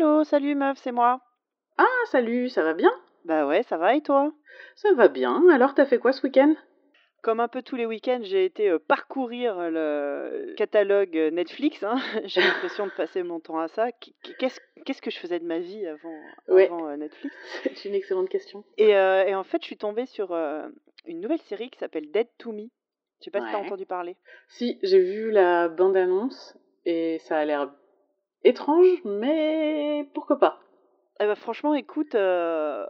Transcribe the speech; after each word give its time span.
Allô, 0.00 0.22
salut 0.22 0.54
meuf, 0.54 0.78
c'est 0.78 0.92
moi. 0.92 1.20
Ah, 1.76 1.84
salut, 2.12 2.48
ça 2.50 2.62
va 2.62 2.72
bien? 2.72 2.92
Bah 3.24 3.48
ouais, 3.48 3.64
ça 3.64 3.76
va 3.78 3.96
et 3.96 4.00
toi? 4.00 4.32
Ça 4.76 4.92
va 4.92 5.08
bien. 5.08 5.42
Alors, 5.50 5.74
t'as 5.74 5.86
fait 5.86 5.98
quoi 5.98 6.12
ce 6.12 6.22
week-end? 6.22 6.54
Comme 7.20 7.40
un 7.40 7.48
peu 7.48 7.62
tous 7.62 7.74
les 7.74 7.84
week-ends, 7.84 8.20
j'ai 8.22 8.44
été 8.44 8.68
euh, 8.70 8.78
parcourir 8.78 9.56
le 9.58 10.54
catalogue 10.56 11.16
euh, 11.16 11.32
Netflix. 11.32 11.82
hein. 11.82 11.96
J'ai 12.26 12.40
l'impression 12.42 12.86
de 12.86 12.92
passer 12.92 13.24
mon 13.24 13.40
temps 13.40 13.58
à 13.58 13.66
ça. 13.66 13.90
Qu- 13.90 14.12
Qu'est-ce 14.38 14.60
qu'est-ce 14.86 15.02
que 15.02 15.10
je 15.10 15.18
faisais 15.18 15.40
de 15.40 15.44
ma 15.44 15.58
vie 15.58 15.84
avant, 15.88 16.22
Ouais. 16.46 16.66
avant 16.66 16.86
euh, 16.86 16.96
Netflix? 16.96 17.34
C'est 17.74 17.88
une 17.88 17.96
excellente 17.96 18.28
question. 18.28 18.62
et, 18.76 18.94
euh, 18.94 19.24
et 19.26 19.34
en 19.34 19.42
fait, 19.42 19.60
je 19.62 19.66
suis 19.66 19.76
tombée 19.78 20.06
sur 20.06 20.30
euh, 20.30 20.68
une 21.06 21.20
nouvelle 21.20 21.42
série 21.42 21.70
qui 21.70 21.78
s'appelle 21.80 22.08
Dead 22.12 22.28
to 22.38 22.52
Me. 22.52 22.68
Je 23.18 23.24
sais 23.24 23.30
pas 23.32 23.40
si 23.40 23.50
t'as 23.50 23.58
Ouais. 23.58 23.66
entendu 23.66 23.84
parler. 23.84 24.16
Si, 24.46 24.78
j'ai 24.84 25.00
vu 25.00 25.32
la 25.32 25.66
bande-annonce 25.68 26.56
et 26.86 27.18
ça 27.18 27.38
a 27.38 27.44
l'air 27.44 27.72
étrange, 28.44 28.86
mais 29.04 30.08
pourquoi 30.14 30.38
pas 30.38 30.60
Eh 31.20 31.24
ben, 31.24 31.34
franchement, 31.34 31.74
écoute, 31.74 32.14
euh, 32.14 32.86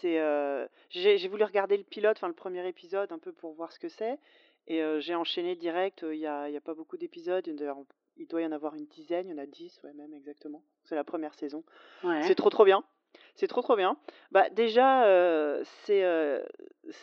c'est, 0.00 0.18
euh, 0.18 0.66
j'ai 0.90 1.18
j'ai 1.18 1.28
voulu 1.28 1.44
regarder 1.44 1.76
le 1.76 1.84
pilote, 1.84 2.16
enfin 2.16 2.28
le 2.28 2.34
premier 2.34 2.66
épisode, 2.68 3.10
un 3.12 3.18
peu 3.18 3.32
pour 3.32 3.52
voir 3.54 3.72
ce 3.72 3.78
que 3.78 3.88
c'est, 3.88 4.18
et 4.66 4.82
euh, 4.82 5.00
j'ai 5.00 5.14
enchaîné 5.14 5.56
direct. 5.56 6.04
Il 6.08 6.18
y 6.18 6.26
a, 6.26 6.48
y 6.48 6.56
a 6.56 6.60
pas 6.60 6.74
beaucoup 6.74 6.96
d'épisodes, 6.96 7.46
il 7.46 7.56
doit- 7.56 7.76
il 8.16 8.26
doit 8.28 8.42
y 8.42 8.46
en 8.46 8.52
avoir 8.52 8.74
une 8.76 8.86
dizaine, 8.86 9.26
il 9.28 9.32
y 9.32 9.34
en 9.34 9.42
a 9.42 9.46
dix, 9.46 9.80
ouais 9.82 9.92
même 9.94 10.14
exactement. 10.14 10.62
C'est 10.84 10.94
la 10.94 11.04
première 11.04 11.34
saison. 11.34 11.64
Ouais. 12.04 12.22
C'est 12.22 12.34
trop 12.36 12.50
trop 12.50 12.64
bien. 12.64 12.84
C'est 13.36 13.48
trop 13.48 13.62
trop 13.62 13.76
bien. 13.76 13.96
Bah 14.30 14.48
déjà, 14.50 15.04
euh, 15.06 15.62
c'est 15.84 16.04
euh, 16.04 16.40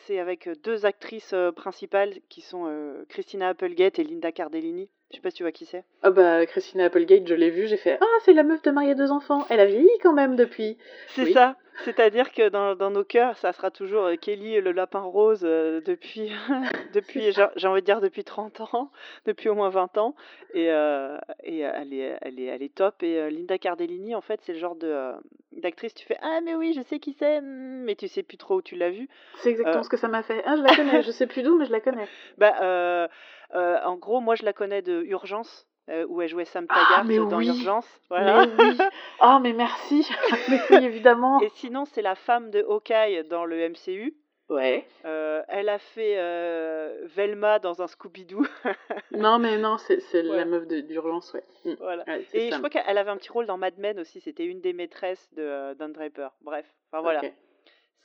c'est 0.05 0.19
avec 0.19 0.47
deux 0.63 0.85
actrices 0.85 1.33
euh, 1.33 1.51
principales 1.51 2.13
qui 2.29 2.41
sont 2.41 2.65
euh, 2.67 3.03
Christina 3.09 3.49
Applegate 3.49 3.99
et 3.99 4.03
Linda 4.03 4.31
Cardellini. 4.31 4.89
Je 5.11 5.17
sais 5.17 5.21
pas 5.21 5.29
si 5.29 5.37
tu 5.37 5.43
vois 5.43 5.51
qui 5.51 5.65
c'est. 5.65 5.83
Ah 6.03 6.09
bah, 6.11 6.45
Christina 6.45 6.85
Applegate, 6.85 7.27
je 7.27 7.33
l'ai 7.35 7.49
vue, 7.49 7.67
j'ai 7.67 7.75
fait 7.75 7.97
Ah, 7.99 8.05
c'est 8.23 8.31
la 8.33 8.43
meuf 8.43 8.61
de 8.61 8.71
marier 8.71 8.95
deux 8.95 9.11
enfants. 9.11 9.45
Elle 9.49 9.59
a 9.59 9.65
vieilli 9.65 9.89
quand 10.01 10.13
même 10.13 10.37
depuis. 10.37 10.77
C'est 11.09 11.23
Oui. 11.23 11.33
ça. 11.33 11.57
C'est-à-dire 11.85 12.31
que 12.31 12.49
dans, 12.49 12.75
dans 12.75 12.91
nos 12.91 13.03
cœurs, 13.03 13.37
ça 13.37 13.53
sera 13.53 13.71
toujours 13.71 14.03
euh, 14.03 14.15
Kelly 14.15 14.59
le 14.61 14.71
lapin 14.71 14.99
rose 14.99 15.41
euh, 15.43 15.81
depuis, 15.81 16.29
depuis 16.93 17.31
j'ai 17.55 17.67
envie 17.67 17.81
de 17.81 17.85
dire 17.85 18.01
depuis 18.01 18.23
30 18.23 18.61
ans, 18.61 18.91
depuis 19.25 19.49
au 19.49 19.55
moins 19.55 19.69
20 19.69 19.97
ans. 19.97 20.15
Et, 20.53 20.69
euh, 20.71 21.17
et 21.43 21.65
euh, 21.65 21.71
elle, 21.73 21.93
est, 21.93 22.17
elle, 22.21 22.39
est, 22.39 22.45
elle 22.45 22.61
est 22.63 22.73
top. 22.75 23.03
Et 23.03 23.17
euh, 23.19 23.29
Linda 23.29 23.57
Cardellini, 23.57 24.15
en 24.15 24.21
fait, 24.21 24.39
c'est 24.43 24.53
le 24.53 24.59
genre 24.59 24.75
de, 24.75 24.87
euh, 24.87 25.13
d'actrice, 25.53 25.93
tu 25.93 26.05
fais 26.05 26.17
Ah, 26.21 26.39
mais 26.43 26.55
oui, 26.55 26.73
je 26.73 26.81
sais 26.83 26.99
qui 26.99 27.13
c'est, 27.13 27.41
hmm, 27.41 27.83
mais 27.83 27.95
tu 27.95 28.07
sais 28.07 28.23
plus 28.23 28.37
trop 28.37 28.57
où 28.57 28.61
tu 28.61 28.75
l'as 28.75 28.91
vue. 28.91 29.09
C'est 29.37 29.49
exactement 29.49 29.79
Euh. 29.79 29.83
ce 29.83 29.89
que 29.89 29.97
ça 29.97 30.07
m'a 30.07 30.21
fait. 30.23 30.41
Ah, 30.45 30.55
je 30.55 30.61
la 30.61 30.75
connais, 30.75 31.01
je 31.01 31.11
sais 31.11 31.27
plus 31.27 31.41
d'où, 31.43 31.57
mais 31.57 31.65
je 31.65 31.71
la 31.71 31.79
connais. 31.81 32.07
Bah, 32.37 32.53
euh, 32.61 33.07
euh, 33.55 33.79
en 33.83 33.95
gros, 33.97 34.19
moi, 34.21 34.35
je 34.35 34.43
la 34.45 34.53
connais 34.53 34.81
de 34.81 35.03
Urgence, 35.03 35.67
où 36.07 36.21
elle 36.21 36.29
jouait 36.29 36.45
Sam 36.45 36.65
Ah, 36.69 36.75
Taggart 37.03 37.27
dans 37.27 37.37
oui. 37.37 37.47
Urgence. 37.47 37.87
Voilà. 38.09 38.45
Mais 38.45 38.63
oui. 38.63 38.77
Ah, 39.19 39.39
mais 39.43 39.51
merci. 39.53 40.07
mais 40.49 40.61
oui, 40.69 40.85
évidemment. 40.85 41.41
Et 41.41 41.49
sinon, 41.55 41.85
c'est 41.85 42.01
la 42.01 42.15
femme 42.15 42.49
de 42.51 42.59
Hawkeye 42.61 43.23
dans 43.29 43.43
le 43.45 43.67
MCU. 43.69 44.13
Ouais. 44.51 44.85
Euh, 45.05 45.41
elle 45.47 45.69
a 45.69 45.79
fait 45.79 46.15
euh, 46.17 46.99
Velma 47.05 47.59
dans 47.59 47.81
un 47.81 47.87
Scooby-Doo. 47.87 48.45
Non, 49.11 49.39
mais 49.39 49.57
non, 49.57 49.77
c'est 49.77 49.97
Ouais. 50.13 50.23
la 50.23 50.45
meuf 50.45 50.67
de- 50.67 50.81
d'urgence, 50.81 51.33
ouais. 51.33 51.43
Mm. 51.65 51.73
voilà. 51.79 52.03
Ouais, 52.05 52.25
Et 52.33 52.51
je 52.51 52.57
crois 52.57 52.69
qu'elle 52.69 52.97
avait 52.97 53.09
un 53.11 53.17
petit 53.17 53.31
rôle 53.31 53.45
dans 53.45 53.57
Mad 53.57 53.77
Men 53.77 53.99
aussi. 53.99 54.19
C'était 54.21 54.45
une 54.45 54.61
des 54.61 54.73
maîtresses 54.73 55.29
de 55.33 55.41
euh, 55.41 55.73
Don 55.75 55.89
Draper. 55.89 56.29
Bref, 56.41 56.65
enfin 56.91 57.01
voilà, 57.01 57.19
Ok. 57.23 57.31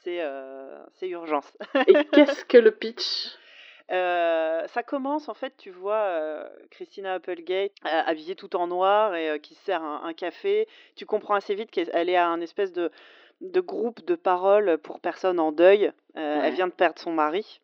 c'est 0.04 0.20
euh, 0.22 0.78
c'est 0.94 1.08
urgence. 1.08 1.56
Et 1.88 1.94
qu'est-ce 2.12 2.44
que 2.44 2.58
le 2.58 2.70
pitch? 2.70 3.28
Euh, 3.92 4.66
ça 4.66 4.82
commence 4.82 5.28
en 5.28 5.34
fait, 5.34 5.56
tu 5.56 5.70
vois 5.70 5.94
euh, 5.96 6.48
Christina 6.72 7.14
Applegate 7.14 7.70
euh, 7.84 7.88
habillée 8.06 8.34
tout 8.34 8.56
en 8.56 8.66
noir 8.66 9.14
et 9.14 9.30
euh, 9.30 9.38
qui 9.38 9.54
se 9.54 9.64
sert 9.64 9.82
un, 9.82 10.02
un 10.04 10.12
café. 10.12 10.66
Tu 10.96 11.06
comprends 11.06 11.34
assez 11.34 11.54
vite 11.54 11.70
qu'elle 11.70 11.90
elle 11.92 12.08
est 12.08 12.16
à 12.16 12.26
un 12.26 12.40
espèce 12.40 12.72
de, 12.72 12.90
de 13.40 13.60
groupe 13.60 14.04
de 14.06 14.14
paroles 14.14 14.78
pour 14.78 15.00
personnes 15.00 15.38
en 15.40 15.52
deuil. 15.52 15.86
Euh, 16.16 16.40
Ouais. 16.40 16.48
Elle 16.48 16.54
vient 16.54 16.66
de 16.68 16.72
perdre 16.72 16.98
son 16.98 17.12
mari. 17.12 17.60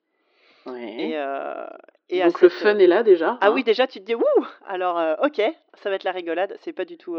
Ouais. 0.67 1.11
Et, 1.11 1.13
euh, 1.19 1.67
et 2.11 2.23
Donc 2.23 2.41
le 2.43 2.49
fun 2.49 2.79
est 2.79 2.87
là 2.87 3.03
déjà. 3.03 3.39
Ah 3.41 3.49
hein. 3.49 3.53
oui, 3.53 3.65
déjà 3.65 3.87
tu 3.87 3.99
te 4.01 4.05
dis 4.05 4.15
ouh. 4.15 4.23
Alors 4.67 4.99
euh, 4.99 5.15
ok, 5.25 5.41
ça 5.75 5.89
va 5.91 5.97
être 5.97 6.05
la 6.05 6.13
rigolade. 6.13 6.57
C'est 6.61 6.73
pas 6.73 6.85
du 6.85 6.97
tout. 6.99 7.17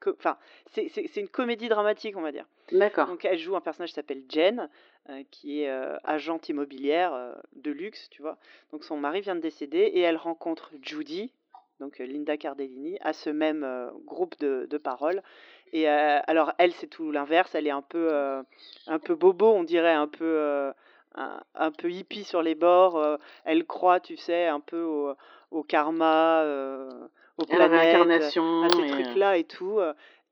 co- 0.00 0.14
Enfin, 0.18 0.36
c'est 0.72 1.16
une 1.16 1.28
comédie 1.28 1.68
dramatique, 1.68 2.16
on 2.16 2.22
va 2.22 2.32
dire. 2.32 2.46
D'accord. 2.72 3.06
Donc 3.08 3.24
elle 3.24 3.38
joue 3.38 3.54
un 3.56 3.60
personnage 3.60 3.90
qui 3.90 3.94
s'appelle 3.96 4.22
Jen, 4.28 4.68
qui 5.30 5.62
est 5.62 5.70
agente 6.04 6.48
immobilière 6.48 7.36
de 7.54 7.70
luxe, 7.70 8.08
tu 8.10 8.22
vois. 8.22 8.38
Donc 8.72 8.84
son 8.84 8.96
mari 8.96 9.20
vient 9.20 9.36
de 9.36 9.40
décéder 9.40 9.78
et 9.80 10.00
elle 10.00 10.16
rencontre 10.16 10.70
Judy, 10.82 11.32
donc 11.78 11.98
Linda 11.98 12.36
Cardellini, 12.36 12.96
à 13.02 13.12
ce 13.12 13.30
même 13.30 13.90
groupe 14.06 14.38
de, 14.40 14.66
de 14.68 14.78
paroles. 14.78 15.22
Et 15.72 15.88
alors 15.88 16.52
elle, 16.58 16.72
c'est 16.72 16.88
tout 16.88 17.10
l'inverse. 17.12 17.54
Elle 17.54 17.66
est 17.66 17.70
un 17.70 17.82
peu, 17.82 18.42
un 18.86 18.98
peu 18.98 19.14
bobo, 19.14 19.52
on 19.52 19.62
dirait, 19.64 19.92
un 19.92 20.08
peu, 20.08 20.72
un, 21.14 21.40
un 21.54 21.70
peu 21.70 21.90
hippie 21.90 22.24
sur 22.24 22.42
les 22.42 22.54
bords. 22.54 22.96
euh, 22.96 23.16
elle 23.44 23.66
croit, 23.66 24.00
tu 24.00 24.16
sais, 24.16 24.46
un 24.46 24.60
peu 24.60 24.82
au, 24.82 25.14
au 25.50 25.62
karma, 25.62 26.40
euh, 26.42 26.90
aux 27.38 27.46
planètes 27.46 27.96
à 27.96 28.30
ces 28.30 28.38
et, 28.82 28.90
trucs-là 28.90 29.36
et 29.36 29.44
tout. 29.44 29.80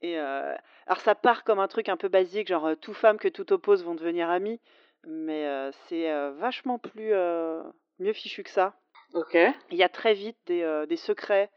Et 0.02 0.18
euh, 0.18 0.54
alors 0.86 1.00
ça 1.00 1.14
part 1.14 1.44
comme 1.44 1.58
un 1.58 1.68
truc 1.68 1.88
un 1.88 1.96
peu 1.96 2.08
basique, 2.08 2.48
genre 2.48 2.70
tout 2.80 2.94
femme 2.94 3.18
que 3.18 3.28
tout 3.28 3.52
oppose 3.52 3.84
vont 3.84 3.94
devenir 3.94 4.30
amis, 4.30 4.60
mais 5.06 5.70
c'est 5.88 6.10
vachement 6.32 6.78
plus 6.78 7.12
mieux 7.98 8.12
fichu 8.12 8.42
que 8.42 8.50
ça. 8.50 8.74
Ok. 9.14 9.36
Il 9.70 9.78
y 9.78 9.82
a 9.82 9.88
très 9.88 10.14
vite 10.14 10.36
des, 10.46 10.84
des 10.88 10.96
secrets 10.96 11.50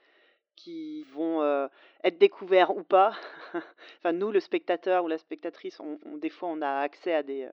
qui 0.64 1.04
vont 1.14 1.42
euh, 1.42 1.68
être 2.04 2.18
découverts 2.18 2.76
ou 2.76 2.84
pas. 2.84 3.14
enfin 4.00 4.12
nous, 4.12 4.32
le 4.32 4.40
spectateur 4.40 5.04
ou 5.04 5.08
la 5.08 5.18
spectatrice, 5.18 5.80
on, 5.80 5.98
on- 6.06 6.18
des 6.18 6.30
fois 6.30 6.50
on 6.50 6.62
a 6.62 6.70
accès 6.80 7.14
à 7.14 7.24
des 7.24 7.48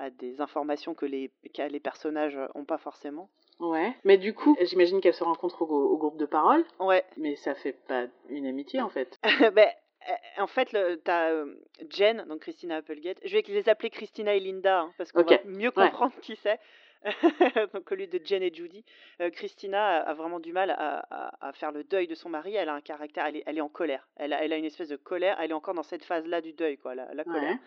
à 0.00 0.10
des 0.10 0.40
informations 0.40 0.94
que 0.94 1.06
les, 1.06 1.32
que 1.52 1.62
les 1.62 1.80
personnages 1.80 2.38
n'ont 2.54 2.64
pas 2.64 2.78
forcément. 2.78 3.28
Ouais. 3.58 3.92
Mais 4.04 4.16
du 4.16 4.32
coup, 4.32 4.56
j'imagine 4.60 5.00
qu'elles 5.00 5.12
se 5.14 5.24
rencontrent 5.24 5.62
au, 5.62 5.88
au 5.92 5.96
groupe 5.96 6.16
de 6.18 6.26
parole, 6.26 6.64
Ouais, 6.78 7.04
mais 7.16 7.34
ça 7.34 7.56
fait 7.56 7.72
pas 7.72 8.06
une 8.28 8.46
amitié 8.46 8.80
en 8.80 8.88
fait. 8.88 9.18
ben, 9.54 9.68
euh, 10.08 10.42
en 10.42 10.46
fait, 10.46 10.68
t'as 11.02 11.30
euh, 11.32 11.52
Jen, 11.90 12.24
donc 12.28 12.42
Christina 12.42 12.76
Applegate. 12.76 13.18
Je 13.24 13.36
vais 13.36 13.42
les 13.48 13.68
appeler 13.68 13.90
Christina 13.90 14.34
et 14.36 14.40
Linda, 14.40 14.82
hein, 14.82 14.92
parce 14.98 15.10
qu'on 15.10 15.24
va 15.24 15.38
mieux 15.44 15.72
ouais. 15.76 15.90
comprendre 15.90 16.14
qui 16.22 16.36
c'est. 16.36 16.60
donc 17.72 17.90
au 17.90 17.94
lieu 17.94 18.06
de 18.06 18.20
Jen 18.24 18.42
et 18.42 18.52
Judy, 18.52 18.84
Euh, 19.20 19.30
Christina 19.30 19.98
a, 19.98 20.14
vraiment 20.14 20.40
du 20.40 20.52
mal 20.52 20.70
à, 20.70 21.52
faire 21.54 21.72
le 21.72 21.84
deuil 21.84 22.06
de 22.06 22.14
son 22.14 22.28
mari. 22.28 22.54
Elle 22.54 22.68
a 22.68 22.74
un 22.74 22.80
caractère, 22.80 23.26
elle 23.26 23.58
est, 23.58 23.60
en 23.60 23.68
colère. 23.68 24.08
Elle 24.16 24.32
a, 24.32 24.56
une 24.56 24.64
espèce 24.64 24.88
de 24.88 24.96
colère. 24.96 25.36
Elle 25.40 25.50
est 25.50 25.54
encore 25.54 25.74
dans 25.74 25.82
cette 25.82 26.04
phase-là 26.04 26.40
du 26.40 26.52
deuil, 26.52 26.76
quoi, 26.78 26.94
la, 26.94 27.24
colère. 27.24 27.58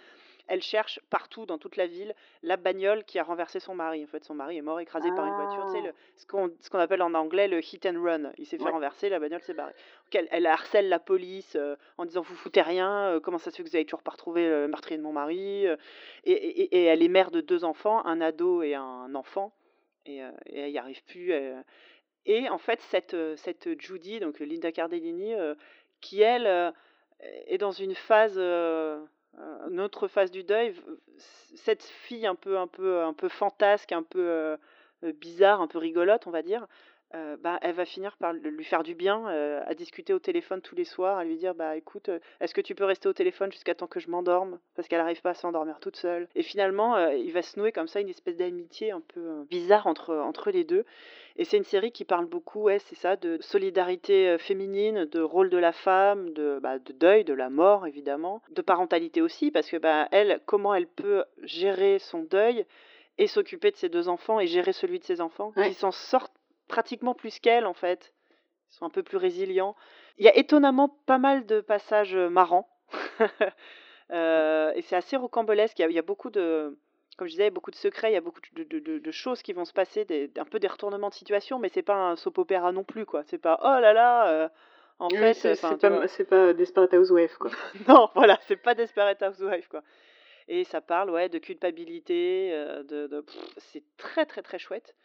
Elle 0.48 0.62
cherche 0.62 1.00
partout 1.10 1.46
dans 1.46 1.58
toute 1.58 1.76
la 1.78 1.88
ville 1.88 2.14
la 2.44 2.58
bagnole 2.58 3.04
qui 3.06 3.20
a 3.20 3.24
renversé 3.24 3.60
son 3.60 3.76
mari. 3.76 4.04
En 4.04 4.08
fait, 4.08 4.24
son 4.24 4.34
mari 4.34 4.58
est 4.58 4.62
mort 4.62 4.80
écrasé 4.80 5.10
par 5.16 5.26
une 5.26 5.34
voiture. 5.34 5.66
Tu 5.66 5.72
sais, 5.72 5.82
le- 5.82 5.94
ce 6.16 6.70
qu'on 6.70 6.80
appelle 6.80 7.02
en 7.02 7.14
anglais 7.14 7.48
le 7.48 7.60
hit 7.60 7.86
and 7.86 8.02
run. 8.04 8.32
Il 8.38 8.46
s'est 8.46 8.58
fait 8.58 8.64
Ouais. 8.66 8.72
renverser, 8.72 9.10
la 9.10 9.20
bagnole 9.20 9.42
s'est 9.42 9.54
barrée. 9.54 9.74
Donc, 10.06 10.16
elle, 10.16 10.28
elle 10.32 10.46
harcèle 10.46 10.90
la 10.90 11.00
police 11.00 11.56
euh, 11.56 11.76
en 11.98 12.06
disant 12.06 12.22
vous 12.22 12.36
foutez 12.36 12.62
rien, 12.62 13.08
euh, 13.08 13.20
comment 13.20 13.38
ça 13.38 13.52
se 13.52 13.56
fait 13.58 13.64
que 13.64 13.70
vous 13.70 13.76
avez 13.76 13.86
toujours 13.86 14.04
pas 14.04 14.12
retrouvé 14.12 14.48
le 14.48 14.68
meurtrier 14.68 14.98
de 14.98 15.04
mon 15.04 15.14
mari 15.14 15.68
euh, 15.68 15.78
et, 16.26 16.32
et- 16.34 16.76
et 16.82 16.84
elle 16.86 17.02
est 17.04 17.08
mère 17.08 17.32
de 17.32 17.42
deux 17.42 17.64
enfants, 17.64 18.06
un 18.06 18.22
ado 18.22 18.62
et 18.64 18.76
un 18.76 19.14
enfant, 19.16 19.54
et, 20.06 20.24
euh, 20.24 20.32
et 20.48 20.60
elle 20.60 20.72
n'y 20.72 20.78
arrive 20.78 21.04
plus. 21.06 21.32
euh. 21.34 21.62
Et 22.26 22.50
en 22.50 22.58
fait, 22.60 22.80
cette, 22.82 23.14
euh, 23.16 23.36
cette 23.36 23.80
Judy, 23.82 24.20
donc 24.20 24.40
Linda 24.40 24.72
Cardellini, 24.72 25.34
euh, 25.34 25.56
qui 26.02 26.22
elle 26.22 26.46
euh, 26.48 26.72
est 27.48 27.58
dans 27.58 27.72
une 27.72 27.96
phase, 27.96 28.38
euh, 28.38 28.42
euh, 28.42 29.06
une 29.70 29.80
autre 29.80 30.08
phase 30.08 30.32
du 30.32 30.44
deuil, 30.44 30.74
cette 31.56 31.84
fille 31.84 32.28
un 32.28 32.36
peu, 32.36 32.58
un 32.58 32.68
peu, 32.68 33.02
un 33.02 33.14
peu 33.14 33.30
fantasque, 33.30 33.92
un 33.92 34.04
peu 34.04 34.20
euh, 34.20 34.58
euh, 35.04 35.14
bizarre, 35.14 35.62
un 35.62 35.68
peu 35.68 35.80
rigolote, 35.80 36.28
on 36.28 36.32
va 36.32 36.42
dire, 36.44 36.68
euh, 37.16 37.36
bah, 37.38 37.60
elle 37.62 37.76
va 37.76 37.86
finir 37.86 38.16
par 38.18 38.34
lui 38.34 38.64
faire 38.64 38.84
du 38.84 38.96
bien, 38.96 39.28
euh, 39.30 39.62
à 39.66 39.74
discuter 39.74 40.14
au 40.14 40.20
téléphone 40.20 40.62
tous 40.62 40.76
les 40.76 40.86
soirs, 40.86 41.18
à 41.18 41.24
lui 41.26 41.38
dire 41.38 41.56
bah 41.56 41.76
écoute, 41.76 42.10
est-ce 42.40 42.54
que 42.54 42.62
tu 42.62 42.76
peux 42.76 42.86
rester 42.86 43.10
au 43.10 43.14
téléphone 43.14 43.52
jusqu'à 43.52 43.76
temps 43.76 43.88
que 43.88 44.00
je 44.00 44.10
m'endorme? 44.10 44.60
Parce 44.76 44.88
qu'elle 44.88 45.00
n'arrive 45.00 45.22
pas 45.22 45.32
à 45.32 45.34
s'endormir 45.34 45.80
toute 45.80 45.98
seule. 45.98 46.30
Et 46.36 46.44
finalement, 46.44 46.98
il 47.10 47.32
va 47.34 47.42
se 47.42 47.60
nouer 47.60 47.72
comme 47.72 47.88
ça 47.88 48.00
une 48.00 48.10
espèce 48.10 48.38
d'amitié 48.38 48.92
un 48.92 49.02
peu 49.02 49.44
bizarre 49.50 49.88
entre 49.88 50.16
entre 50.16 50.52
les 50.52 50.64
deux. 50.64 50.86
Et 51.42 51.44
c'est 51.44 51.58
une 51.58 51.64
série 51.64 51.92
qui 51.92 52.06
parle 52.06 52.28
beaucoup, 52.28 52.62
ouais, 52.66 52.78
c'est 52.78 52.94
ça, 52.94 53.16
de 53.16 53.40
solidarité 53.42 54.30
euh, 54.30 54.38
féminine, 54.38 55.06
de 55.06 55.22
rôle 55.22 55.50
de 55.50 55.58
la 55.58 55.72
femme, 55.72 56.30
de, 56.34 56.60
bah, 56.62 56.78
de 56.78 56.94
deuil, 56.94 57.24
de 57.24 57.34
la 57.34 57.50
mort 57.50 57.88
évidemment, 57.88 58.44
de 58.52 58.62
parentalité 58.62 59.24
aussi, 59.24 59.50
parce 59.50 59.68
que 59.68 59.78
bah, 59.78 60.08
elle, 60.12 60.40
comment 60.46 60.76
elle 60.76 60.86
peut 60.86 61.24
gérer 61.42 61.98
son 61.98 62.22
deuil 62.22 62.64
et 63.18 63.26
s'occuper 63.26 63.72
de 63.72 63.76
ses 63.76 63.90
deux 63.90 64.08
enfants 64.08 64.40
et 64.40 64.46
gérer 64.46 64.72
celui 64.72 65.00
de 65.00 65.04
ses 65.04 65.20
enfants, 65.20 65.52
Ouais. 65.58 65.70
qui 65.70 65.74
s'en 65.74 65.90
sortent 65.90 66.32
pratiquement 66.68 67.16
plus 67.16 67.40
qu'elle 67.40 67.66
en 67.66 67.74
fait. 67.74 68.14
Ils 68.70 68.76
sont 68.76 68.86
un 68.86 68.92
peu 68.92 69.02
plus 69.02 69.18
résilients. 69.18 69.76
Il 70.20 70.26
y 70.26 70.30
a 70.30 70.38
étonnamment 70.38 70.90
pas 71.08 71.18
mal 71.18 71.48
de 71.48 71.60
passages 71.60 72.16
euh, 72.16 72.30
marrants. 72.30 72.70
Euh, 74.14 74.74
et 74.76 74.82
c'est 74.82 74.98
assez 74.98 75.16
rocambolesque. 75.16 75.80
Il 75.80 75.84
y, 75.84 75.86
a, 75.86 75.90
il 75.90 75.96
y 75.96 76.00
a 76.00 76.02
beaucoup 76.02 76.30
de, 76.30 76.78
comme 77.18 77.28
je 77.28 77.34
disais, 77.34 77.50
beaucoup 77.52 77.72
de 77.72 77.76
secrets, 77.76 78.12
il 78.12 78.14
y 78.14 78.18
a 78.18 78.22
beaucoup 78.22 78.42
de, 78.56 78.64
de- 78.64 78.80
de- 78.80 79.00
de 79.00 79.12
choses 79.12 79.42
qui 79.42 79.54
vont 79.54 79.66
se 79.66 79.74
passer, 79.74 80.06
des, 80.06 80.32
un 80.38 80.46
peu 80.46 80.60
des 80.60 80.68
retournements 80.68 81.10
de 81.10 81.14
situation, 81.14 81.60
mais 81.60 81.70
c'est 81.70 81.82
pas 81.84 81.96
un 81.96 82.16
soap 82.16 82.38
opéra 82.40 82.72
non 82.72 82.84
plus, 82.84 83.06
quoi. 83.06 83.24
C'est 83.26 83.38
pas 83.38 83.60
oh 83.64 83.80
là 83.82 83.94
là, 83.94 84.30
euh, 84.30 84.50
En 85.00 85.10
Oui, 85.12 85.18
fait, 85.20 85.34
c'est 85.36 85.52
enfin, 85.52 85.78
c'est 85.78 85.80
pas, 85.82 86.08
c'est 86.08 86.26
pas 86.26 86.54
Desperate 86.54 86.94
Housewives, 86.94 87.38
quoi. 87.38 87.52
Non, 87.88 88.10
voilà, 88.16 88.40
c'est 88.48 88.56
pas 88.58 88.76
Desperate 88.76 89.22
Housewives, 89.22 89.68
quoi. 89.68 89.84
Et 90.48 90.64
ça 90.66 90.82
parle, 90.82 91.10
ouais, 91.12 91.30
de 91.30 91.40
culpabilité, 91.40 92.52
euh, 92.54 92.84
de, 92.84 93.08
de- 93.08 93.22
pff, 93.22 93.38
c'est 93.58 93.84
très 93.98 94.26
très 94.26 94.42
très 94.44 94.60
chouette. 94.60 94.96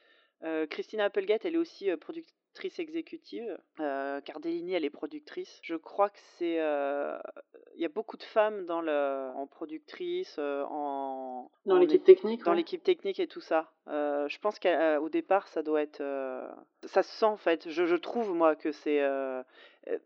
Euh, 0.47 0.67
Christina 0.67 1.05
Applegate, 1.05 1.45
elle 1.45 1.55
est 1.55 1.59
aussi 1.59 1.91
euh, 1.91 1.97
productrice 1.97 2.79
exécutive. 2.79 3.59
Euh, 3.81 4.21
Cardellini, 4.21 4.75
elle 4.75 4.85
est 4.85 4.91
productrice. 4.91 5.59
Je 5.63 5.75
crois 5.75 6.09
que 6.09 6.19
c'est, 6.39 6.55
il 6.55 7.83
y 7.83 7.85
a 7.85 7.89
beaucoup 7.89 8.17
de 8.17 8.23
femmes 8.23 8.65
dans 8.65 8.81
le, 8.81 9.31
en 9.35 9.47
productrice, 9.47 10.39
en, 10.39 11.51
Dans 11.67 11.79
l'équipe 11.79 12.05
technique, 12.05 12.45
dans 12.45 12.53
ouais. 12.53 12.59
l'équipe 12.59 12.83
technique 12.83 13.21
et 13.21 13.27
tout 13.27 13.41
ça. 13.41 13.73
Je 13.87 14.39
pense 14.39 14.59
qu'au 14.59 15.09
départ, 15.09 15.49
ça 15.49 15.63
doit 15.63 15.83
être, 15.83 16.03
ça 16.85 17.03
se 17.03 17.13
sent 17.19 17.27
en 17.27 17.37
fait. 17.37 17.69
Je, 17.69 17.85
je 17.85 17.97
trouve 17.97 18.33
moi 18.35 18.57
que 18.57 18.73
c'est, 18.73 19.03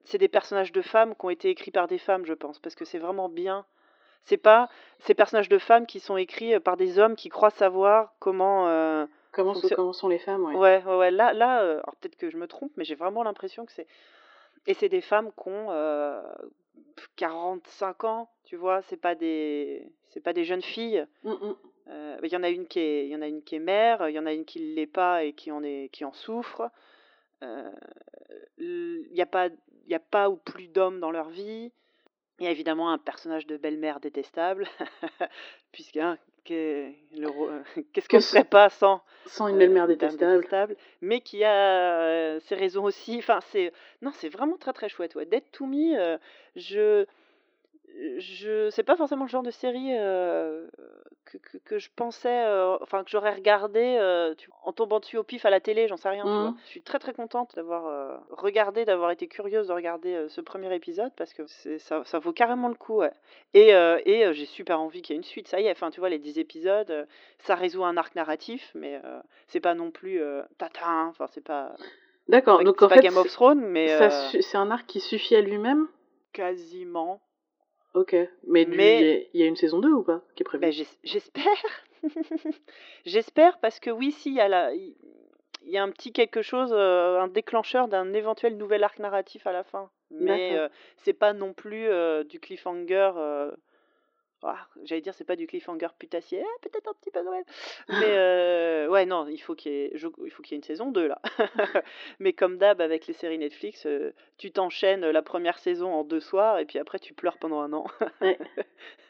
c'est 0.04 0.18
des 0.18 0.28
personnages 0.28 0.72
de 0.72 0.82
femmes 0.82 1.14
qui 1.14 1.24
ont 1.24 1.30
été 1.30 1.50
écrits 1.50 1.70
par 1.70 1.86
des 1.86 1.98
femmes, 1.98 2.24
je 2.24 2.34
pense, 2.34 2.58
parce 2.58 2.74
que 2.74 2.84
c'est 2.84 2.98
vraiment 2.98 3.28
bien. 3.28 3.64
C'est 4.24 4.36
pas 4.36 4.68
ces 4.98 5.14
personnages 5.14 5.48
de 5.48 5.58
femmes 5.58 5.86
qui 5.86 6.00
sont 6.00 6.16
écrits 6.16 6.58
par 6.60 6.76
des 6.76 6.98
hommes 6.98 7.14
qui 7.14 7.28
croient 7.28 7.50
savoir 7.50 8.12
comment 8.18 9.06
Comment, 9.32 9.54
sont, 9.54 9.60
fonctionne. 9.60 9.76
comment 9.76 9.92
sont 9.92 10.08
les 10.08 10.18
femmes, 10.18 10.44
ouais. 10.44 10.54
Ouais, 10.54 10.82
ouais, 10.84 10.96
ouais. 10.96 11.10
Là, 11.10 11.32
là, 11.32 11.62
euh, 11.62 11.74
alors 11.74 11.96
peut-être 11.96 12.16
que 12.16 12.30
je 12.30 12.36
me 12.36 12.46
trompe, 12.46 12.72
mais 12.76 12.84
j'ai 12.84 12.94
vraiment 12.94 13.22
l'impression 13.22 13.64
que 13.66 13.72
c'est. 13.72 13.86
Et 14.66 14.74
c'est 14.74 14.88
des 14.88 15.00
femmes 15.00 15.30
qui 15.32 15.48
ont 15.48 15.70
euh, 15.70 16.22
45 17.16 18.04
ans, 18.04 18.30
tu 18.44 18.56
vois. 18.56 18.82
C'est 18.82 18.96
pas 18.96 19.14
des, 19.14 19.90
c'est 20.08 20.20
pas 20.20 20.32
des 20.32 20.44
jeunes 20.44 20.62
filles. 20.62 21.06
Mm, 21.24 21.30
mm. 21.30 21.56
Euh, 21.88 22.18
Il 22.22 22.32
y 22.32 22.36
en 22.36 22.42
a 22.42 22.50
une 22.50 22.66
qui 22.66 22.80
est, 22.80 23.06
il 23.06 23.10
y 23.10 23.16
en 23.16 23.22
a 23.22 23.26
une 23.26 23.42
qui 23.42 23.56
est 23.56 23.60
mère, 23.60 24.08
il 24.08 24.14
y 24.14 24.18
en 24.18 24.26
a 24.26 24.32
une 24.32 24.44
qui 24.44 24.58
l'est 24.74 24.86
pas 24.86 25.24
et 25.24 25.32
qui 25.32 25.50
en 25.50 25.62
est, 25.62 25.88
qui 25.92 26.04
en 26.04 26.12
souffre. 26.12 26.70
Euh, 27.42 27.70
Il 28.58 29.08
n'y 29.12 29.22
a 29.22 29.26
pas, 29.26 29.48
il 29.48 29.90
y 29.90 29.94
a 29.94 30.00
pas 30.00 30.28
ou 30.28 30.36
plus 30.36 30.68
d'hommes 30.68 31.00
dans 31.00 31.10
leur 31.10 31.30
vie. 31.30 31.72
Il 32.38 32.44
y 32.44 32.46
a 32.46 32.50
évidemment 32.50 32.90
un 32.90 32.98
personnage 32.98 33.46
de 33.46 33.56
belle-mère 33.56 34.00
détestable, 34.00 34.66
puisque 35.72 35.98
qu'est-ce 36.44 38.06
Que 38.06 38.10
qu'on 38.10 38.16
ne 38.16 38.22
serait 38.22 38.44
pas 38.44 38.70
sans 38.70 39.02
Sans 39.26 39.48
une 39.48 39.56
euh, 39.56 39.58
belle-mère 39.58 39.86
détestable. 39.86 40.76
mais 41.00 41.20
qui 41.20 41.44
a 41.44 42.00
euh, 42.00 42.40
ses 42.40 42.54
raisons 42.54 42.84
aussi. 42.84 43.18
Enfin, 43.18 43.40
c'est 43.50 43.72
non, 44.02 44.12
c'est 44.14 44.28
vraiment 44.28 44.56
très 44.56 44.72
très 44.72 44.88
chouette. 44.88 45.14
Ouais. 45.14 45.26
Dead 45.26 45.44
to 45.52 45.66
Me, 45.66 45.98
euh, 45.98 46.18
je 46.56 47.06
je 48.18 48.70
c'est 48.70 48.82
pas 48.82 48.96
forcément 48.96 49.24
le 49.24 49.30
genre 49.30 49.42
de 49.42 49.50
série 49.50 49.96
euh, 49.98 50.66
que, 51.24 51.38
que, 51.38 51.58
que 51.58 51.78
je 51.78 51.90
pensais, 51.94 52.44
euh, 52.46 52.76
enfin 52.82 53.04
que 53.04 53.10
j'aurais 53.10 53.34
regardé 53.34 53.96
euh, 53.98 54.34
tu- 54.34 54.50
en 54.64 54.72
tombant 54.72 55.00
dessus 55.00 55.16
au 55.18 55.22
pif 55.22 55.44
à 55.44 55.50
la 55.50 55.60
télé, 55.60 55.86
j'en 55.88 55.96
sais 55.96 56.08
rien. 56.08 56.24
Tu 56.24 56.30
vois. 56.30 56.50
Mhm. 56.50 56.56
Je 56.64 56.68
suis 56.70 56.82
très 56.82 56.98
très 56.98 57.12
contente 57.12 57.54
d'avoir 57.56 58.20
regardé, 58.30 58.84
d'avoir 58.84 59.10
été 59.10 59.26
curieuse 59.26 59.68
de 59.68 59.72
regarder 59.72 60.26
ce 60.28 60.40
premier 60.40 60.74
épisode 60.74 61.12
parce 61.16 61.32
que 61.34 61.46
ça, 61.78 62.02
ça 62.04 62.18
vaut 62.18 62.32
carrément 62.32 62.68
le 62.68 62.74
coup. 62.74 62.96
Ouais. 62.98 63.12
Et, 63.54 63.70
et 63.70 64.32
j'ai 64.32 64.46
super 64.46 64.80
envie 64.80 65.02
qu'il 65.02 65.14
y 65.14 65.16
ait 65.16 65.20
une 65.20 65.24
suite. 65.24 65.48
Ça 65.48 65.60
y 65.60 65.66
est, 65.66 65.70
enfin 65.70 65.90
tu 65.90 66.00
vois 66.00 66.08
les 66.08 66.18
10 66.18 66.38
épisodes, 66.38 67.06
ça 67.38 67.54
résout 67.54 67.84
un 67.84 67.96
arc 67.96 68.14
narratif, 68.14 68.70
mais 68.74 69.00
c'est 69.48 69.60
pas 69.60 69.74
non 69.74 69.90
plus 69.90 70.20
tatin. 70.58 71.06
Enfin 71.08 71.26
c'est 71.28 71.44
pas, 71.44 71.74
D'accord, 72.28 72.62
donc 72.62 72.80
en 72.82 72.88
pas 72.88 72.96
fait, 72.96 73.02
Game 73.02 73.16
of 73.16 73.28
Thrones, 73.32 73.60
mais 73.60 73.88
c'est 74.30 74.56
un 74.56 74.70
arc 74.70 74.86
qui 74.86 75.00
suffit 75.00 75.36
à 75.36 75.40
lui-même? 75.40 75.86
Quasiment. 76.32 77.20
Ok. 77.94 78.14
Mais 78.46 78.62
il 78.62 78.68
Mais- 78.70 79.02
y, 79.02 79.10
a- 79.10 79.24
il 79.34 79.40
y 79.40 79.42
a 79.42 79.46
une 79.46 79.56
saison 79.56 79.80
2 79.80 79.90
ou 79.92 80.02
pas 80.02 80.22
qui 80.36 80.42
est 80.42 80.44
prévue? 80.44 80.60
Ben, 80.62 80.72
j'es- 80.72 80.86
j'espère. 81.04 81.44
j'espère 83.04 83.58
parce 83.60 83.80
que 83.80 83.90
oui, 83.90 84.12
si, 84.12 84.30
il 84.30 84.36
y 84.36 84.40
a 84.40 84.48
la- 84.48 84.74
il 84.74 84.94
il 85.66 85.72
y 85.72 85.76
a 85.76 85.82
un 85.82 85.90
petit 85.90 86.10
quelque 86.10 86.40
chose, 86.40 86.70
euh, 86.72 87.20
un 87.20 87.28
déclencheur 87.28 87.86
d'un 87.86 88.14
éventuel 88.14 88.56
nouvel 88.56 88.82
arc 88.82 88.98
narratif 88.98 89.46
à 89.46 89.52
la 89.52 89.62
fin. 89.62 89.90
Mais 90.10 90.56
euh, 90.56 90.70
c'est 90.96 91.12
pas 91.12 91.34
non 91.34 91.52
plus 91.52 91.86
euh, 91.86 92.24
du 92.24 92.40
cliffhanger. 92.40 93.10
Euh, 94.44 94.48
ah, 94.48 94.66
J'allais 94.84 95.00
dire, 95.00 95.14
c'est 95.14 95.24
pas 95.24 95.36
du 95.36 95.46
cliffhanger 95.46 95.88
putassier, 95.98 96.40
eh, 96.42 96.68
peut-être 96.68 96.88
un 96.88 96.94
petit 96.94 97.10
peu 97.10 97.22
Noël. 97.22 97.44
Mais 97.88 98.16
euh, 98.16 98.88
ouais, 98.88 99.06
non, 99.06 99.26
il 99.28 99.38
faut 99.38 99.54
qu'il 99.54 99.72
y, 99.72 99.74
ait- 99.84 99.90
je- 99.94 100.06
il 100.24 100.30
faut 100.30 100.42
qu'il 100.42 100.52
y 100.52 100.54
ait 100.54 100.58
une 100.58 100.64
saison 100.64 100.90
2 100.90 101.06
là. 101.08 101.20
Mais 102.18 102.32
comme 102.32 102.58
d'hab 102.58 102.80
avec 102.80 103.06
les 103.06 103.14
séries 103.14 103.38
Netflix, 103.38 103.84
euh, 103.86 104.12
tu 104.38 104.50
t'enchaînes 104.52 105.08
la 105.10 105.22
première 105.22 105.58
saison 105.58 105.92
en 105.92 106.04
deux 106.04 106.20
soirs 106.20 106.58
et 106.58 106.64
puis 106.64 106.78
après 106.78 106.98
tu 106.98 107.14
pleures 107.14 107.38
pendant 107.38 107.60
un 107.60 107.72
an. 107.72 107.86
Ouais. 108.20 108.38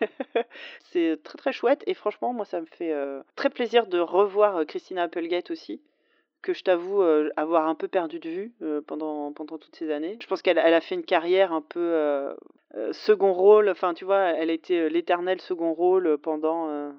c'est 0.84 1.18
très 1.22 1.38
très 1.38 1.52
chouette 1.52 1.82
et 1.86 1.94
franchement, 1.94 2.32
moi 2.32 2.44
ça 2.44 2.60
me 2.60 2.66
fait 2.66 2.92
euh, 2.92 3.22
très 3.36 3.50
plaisir 3.50 3.86
de 3.86 3.98
revoir 3.98 4.56
euh, 4.58 4.64
Christina 4.64 5.02
Applegate 5.04 5.50
aussi 5.50 5.80
que 6.42 6.54
je 6.54 6.62
t'avoue 6.64 7.02
euh, 7.02 7.28
avoir 7.36 7.68
un 7.68 7.74
peu 7.74 7.86
perdu 7.86 8.18
de 8.18 8.28
vue 8.30 8.52
euh, 8.62 8.80
pendant, 8.80 9.30
pendant 9.32 9.58
toutes 9.58 9.76
ces 9.76 9.90
années. 9.90 10.16
Je 10.22 10.26
pense 10.26 10.40
qu'elle 10.40 10.56
elle 10.56 10.72
a 10.72 10.80
fait 10.80 10.94
une 10.94 11.04
carrière 11.04 11.52
un 11.52 11.60
peu 11.60 11.80
euh, 11.80 12.30
euh, 12.30 12.34
second 12.92 13.32
rôle, 13.32 13.68
enfin 13.68 13.94
tu 13.94 14.04
vois, 14.04 14.30
elle 14.30 14.50
a 14.50 14.52
été 14.52 14.78
euh, 14.80 14.88
l'éternel 14.88 15.40
second 15.40 15.72
rôle 15.72 16.18
pendant, 16.18 16.68
euh, 16.68 16.90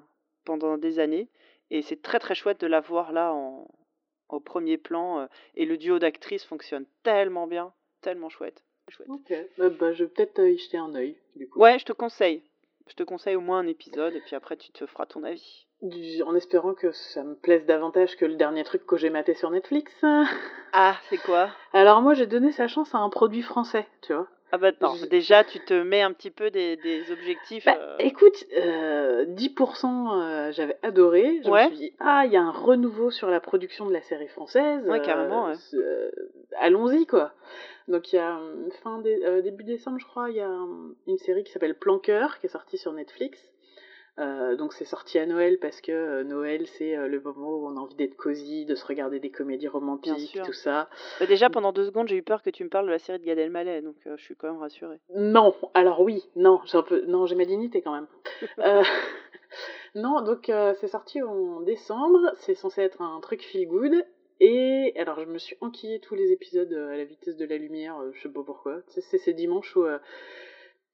pendant 0.44 0.76
des 0.78 0.98
années. 0.98 1.28
Et 1.70 1.82
c'est 1.82 2.02
très 2.02 2.18
très 2.18 2.34
chouette 2.34 2.60
de 2.60 2.66
la 2.66 2.80
voir 2.80 3.12
là 3.12 3.32
en, 3.32 3.66
au 4.28 4.40
premier 4.40 4.76
plan. 4.76 5.20
euh, 5.20 5.26
et 5.54 5.64
le 5.64 5.76
duo 5.78 5.98
d'actrices 5.98 6.44
fonctionne 6.44 6.84
tellement 7.02 7.46
bien, 7.46 7.72
tellement 8.02 8.28
chouette. 8.28 8.62
chouette. 8.88 9.08
Ok. 9.08 9.32
Bah, 9.58 9.70
bah, 9.70 9.92
je 9.92 10.04
vais 10.04 10.10
peut-être 10.10 10.38
euh, 10.40 10.50
y 10.50 10.58
jeter 10.58 10.76
un 10.78 10.94
œil, 10.94 11.16
du 11.36 11.48
coup. 11.48 11.60
Ouais, 11.60 11.78
je 11.78 11.84
te 11.84 11.92
conseille. 11.92 12.42
Je 12.88 12.94
te 12.94 13.04
conseille 13.04 13.36
au 13.36 13.40
moins 13.40 13.60
un 13.60 13.66
épisode 13.68 14.12
et 14.14 14.20
puis 14.20 14.34
après 14.34 14.56
tu 14.56 14.72
te 14.72 14.84
feras 14.86 15.06
ton 15.06 15.22
avis. 15.22 15.66
En 16.26 16.34
espérant 16.34 16.74
que 16.74 16.90
ça 16.92 17.22
me 17.22 17.34
plaise 17.36 17.64
davantage 17.64 18.16
que 18.16 18.24
le 18.24 18.34
dernier 18.34 18.64
truc 18.64 18.84
que 18.84 18.96
j'ai 18.96 19.08
maté 19.08 19.34
sur 19.34 19.50
Netflix. 19.50 19.92
Ah, 20.72 20.96
c'est 21.08 21.18
quoi? 21.18 21.50
Alors 21.72 22.02
moi, 22.02 22.14
j'ai 22.14 22.26
donné 22.26 22.50
sa 22.52 22.66
chance 22.68 22.94
à 22.94 22.98
un 22.98 23.08
produit 23.08 23.42
français, 23.42 23.86
tu 24.02 24.12
vois. 24.12 24.28
Ah 24.54 24.58
bah 24.58 24.70
non, 24.82 24.94
Je- 24.96 25.06
déjà 25.06 25.44
tu 25.44 25.58
te 25.60 25.72
mets 25.72 26.02
un 26.02 26.12
petit 26.12 26.30
peu 26.30 26.50
des, 26.50 26.76
des 26.76 27.10
objectifs. 27.10 27.64
Bah, 27.64 27.76
euh, 27.80 27.96
écoute, 28.00 28.44
euh, 28.58 29.24
10% 29.26 30.12
euh, 30.20 30.52
j'avais 30.52 30.76
adoré. 30.82 31.40
Je 31.42 31.48
Ouais. 31.50 31.64
me 31.70 31.74
suis 31.74 31.86
dit, 31.88 31.92
ah, 32.00 32.24
il 32.26 32.32
y 32.32 32.36
a 32.36 32.42
un 32.42 32.50
renouveau 32.50 33.10
sur 33.10 33.30
la 33.30 33.40
production 33.40 33.86
de 33.86 33.92
la 33.94 34.02
série 34.02 34.28
française. 34.28 34.86
Ouais, 34.86 35.00
euh, 35.00 35.02
carrément, 35.02 35.46
ouais. 35.46 35.54
euh, 35.74 36.10
Allons-y, 36.60 37.06
quoi. 37.06 37.32
Donc, 37.88 38.12
il 38.12 38.16
y 38.16 38.18
a 38.18 38.38
euh, 38.38 38.68
fin 38.82 38.98
dé- 38.98 39.22
euh, 39.24 39.40
début 39.40 39.64
décembre, 39.64 39.98
je 39.98 40.04
crois, 40.06 40.28
il 40.30 40.36
y 40.36 40.40
a 40.40 40.48
euh, 40.50 40.94
une 41.06 41.18
série 41.18 41.44
qui 41.44 41.50
s'appelle 41.52 41.74
Planqueur 41.74 42.38
qui 42.38 42.46
est 42.46 42.50
sortie 42.50 42.76
sur 42.78 42.92
Netflix. 42.92 43.40
Euh, 44.18 44.56
donc 44.56 44.74
c'est 44.74 44.84
sorti 44.84 45.18
à 45.18 45.24
Noël 45.24 45.58
parce 45.58 45.80
que 45.80 45.90
euh, 45.90 46.22
Noël 46.22 46.66
c'est 46.66 46.94
euh, 46.94 47.08
le 47.08 47.18
moment 47.18 47.48
où 47.48 47.66
on 47.66 47.78
a 47.78 47.80
envie 47.80 47.94
d'être 47.94 48.14
cosy, 48.14 48.66
de 48.66 48.74
se 48.74 48.84
regarder 48.84 49.20
des 49.20 49.30
comédies 49.30 49.68
romantiques, 49.68 50.38
tout 50.44 50.52
ça. 50.52 50.90
bah 51.18 51.24
déjà 51.24 51.48
pendant 51.48 51.72
deux 51.72 51.86
secondes 51.86 52.08
j'ai 52.08 52.16
eu 52.16 52.22
peur 52.22 52.42
que 52.42 52.50
tu 52.50 52.62
me 52.62 52.68
parles 52.68 52.84
de 52.84 52.90
la 52.90 52.98
série 52.98 53.20
de 53.20 53.24
Gad 53.24 53.38
Elmaleh, 53.38 53.80
donc 53.80 53.96
je 54.04 54.22
suis 54.22 54.36
quand 54.36 54.48
même 54.48 54.60
rassurée. 54.60 55.00
Non, 55.14 55.54
alors 55.72 56.02
oui, 56.02 56.28
non, 56.36 56.60
j'ai 56.66 56.76
un 56.76 56.82
peu, 56.82 57.06
non, 57.06 57.24
j'ai 57.24 57.36
ma 57.36 57.46
dignité 57.46 57.80
quand 57.80 57.92
même. 57.92 58.06
Non, 59.94 60.22
donc 60.22 60.50
c'est 60.80 60.88
sorti 60.88 61.20
en 61.20 61.60
décembre, 61.60 62.32
c'est 62.36 62.54
censé 62.54 62.80
être 62.80 63.02
un 63.02 63.20
truc 63.20 63.42
feel 63.42 63.68
good. 63.68 64.04
Et 64.40 64.94
alors 64.96 65.20
je 65.20 65.26
me 65.26 65.36
suis 65.36 65.56
enquillé 65.60 66.00
tous 66.00 66.14
les 66.14 66.32
épisodes 66.32 66.72
à 66.72 66.96
la 66.96 67.04
vitesse 67.04 67.36
de 67.36 67.44
la 67.44 67.58
lumière, 67.58 67.96
je 68.14 68.22
sais 68.22 68.30
pas 68.30 68.42
pourquoi. 68.42 68.80
C'est 68.88 69.18
ces 69.18 69.34
dimanches 69.34 69.76
où 69.76 69.84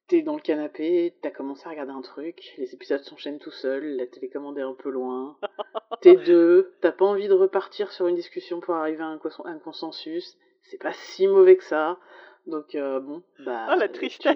t'es 0.09 0.21
dans 0.23 0.35
le 0.35 0.41
canapé, 0.41 1.15
t'as 1.21 1.29
commencé 1.29 1.65
à 1.67 1.69
regarder 1.69 1.91
un 1.93 2.01
truc, 2.01 2.53
les 2.57 2.73
épisodes 2.73 3.01
s'enchaînent 3.03 3.39
tout 3.39 3.51
seuls, 3.51 3.95
la 3.95 4.07
télécommande 4.07 4.57
est 4.57 4.61
un 4.63 4.73
peu 4.73 4.89
loin, 4.89 5.37
t'es 6.01 6.15
deux, 6.15 6.73
t'as 6.81 6.91
pas 6.91 7.05
envie 7.05 7.27
de 7.29 7.33
repartir 7.33 7.91
sur 7.91 8.07
une 8.07 8.15
discussion 8.15 8.59
pour 8.59 8.75
arriver 8.75 9.03
à 9.03 9.07
un, 9.07 9.17
cons- 9.17 9.45
un 9.45 9.59
consensus, 9.59 10.37
c'est 10.63 10.81
pas 10.81 10.93
si 10.93 11.27
mauvais 11.27 11.55
que 11.57 11.63
ça. 11.63 11.97
Donc 12.47 12.75
euh, 12.75 12.99
bon, 12.99 13.21
bah. 13.45 13.67
Oh, 13.71 13.75
la 13.79 13.87
tristesse. 13.89 14.35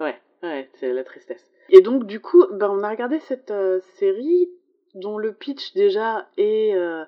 Ouais, 0.00 0.20
ouais, 0.42 0.70
c'est 0.74 0.92
la 0.92 1.04
tristesse. 1.04 1.50
Et 1.70 1.80
donc 1.80 2.04
du 2.06 2.20
coup, 2.20 2.44
bah, 2.52 2.70
on 2.70 2.82
a 2.82 2.90
regardé 2.90 3.18
cette 3.20 3.50
euh, 3.50 3.80
série 3.96 4.48
dont 4.94 5.18
le 5.18 5.32
pitch 5.32 5.72
déjà 5.74 6.28
est 6.36 6.74
euh, 6.74 7.04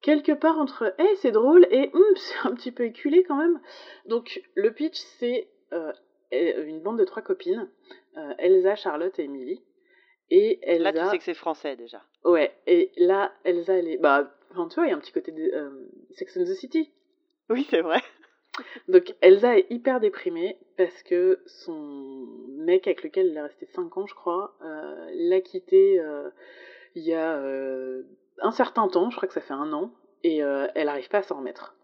quelque 0.00 0.32
part 0.32 0.58
entre 0.58 0.94
Eh, 0.98 1.16
c'est 1.16 1.30
drôle 1.32 1.66
et 1.70 1.90
Hum, 1.94 2.02
c'est 2.16 2.48
un 2.48 2.52
petit 2.54 2.72
peu 2.72 2.84
éculé 2.84 3.22
quand 3.22 3.36
même. 3.36 3.60
Donc 4.06 4.42
le 4.54 4.72
pitch 4.72 4.98
c'est 5.18 5.48
euh, 5.72 5.92
une 6.32 6.80
bande 6.80 6.98
de 6.98 7.04
trois 7.04 7.22
copines, 7.22 7.68
euh, 8.16 8.34
Elsa, 8.38 8.76
Charlotte 8.76 9.18
et 9.18 9.24
Emily. 9.24 9.62
Et 10.30 10.58
Elsa. 10.62 10.92
Là 10.92 11.04
tu 11.04 11.10
sais 11.10 11.18
que 11.18 11.24
c'est 11.24 11.34
français 11.34 11.76
déjà. 11.76 12.02
Ouais, 12.24 12.54
et 12.66 12.92
là, 12.98 13.32
Elsa, 13.44 13.74
elle 13.74 13.88
est. 13.88 13.96
Bah, 13.96 14.30
tu 14.50 14.74
vois, 14.74 14.86
il 14.86 14.90
y 14.90 14.92
a 14.92 14.96
un 14.96 15.00
petit 15.00 15.12
côté 15.12 15.32
de 15.32 15.42
euh, 15.54 15.88
Sex 16.12 16.36
and 16.36 16.44
the 16.44 16.54
City. 16.54 16.92
Oui 17.48 17.66
c'est 17.70 17.80
vrai. 17.80 18.00
Donc, 18.88 19.14
Elsa 19.20 19.56
est 19.56 19.66
hyper 19.70 20.00
déprimée 20.00 20.58
parce 20.76 21.02
que 21.02 21.40
son 21.46 22.26
mec 22.48 22.86
avec 22.86 23.02
lequel 23.02 23.28
elle 23.28 23.36
est 23.36 23.42
restée 23.42 23.66
5 23.66 23.96
ans, 23.96 24.06
je 24.06 24.14
crois, 24.14 24.56
euh, 24.62 25.10
l'a 25.14 25.40
quitté 25.40 26.00
euh, 26.00 26.28
il 26.94 27.04
y 27.04 27.14
a 27.14 27.36
euh, 27.36 28.02
un 28.40 28.50
certain 28.50 28.88
temps, 28.88 29.10
je 29.10 29.16
crois 29.16 29.28
que 29.28 29.34
ça 29.34 29.40
fait 29.40 29.54
un 29.54 29.72
an, 29.72 29.92
et 30.22 30.42
euh, 30.42 30.66
elle 30.74 30.86
n'arrive 30.86 31.08
pas 31.08 31.18
à 31.18 31.22
s'en 31.22 31.38
remettre. 31.38 31.76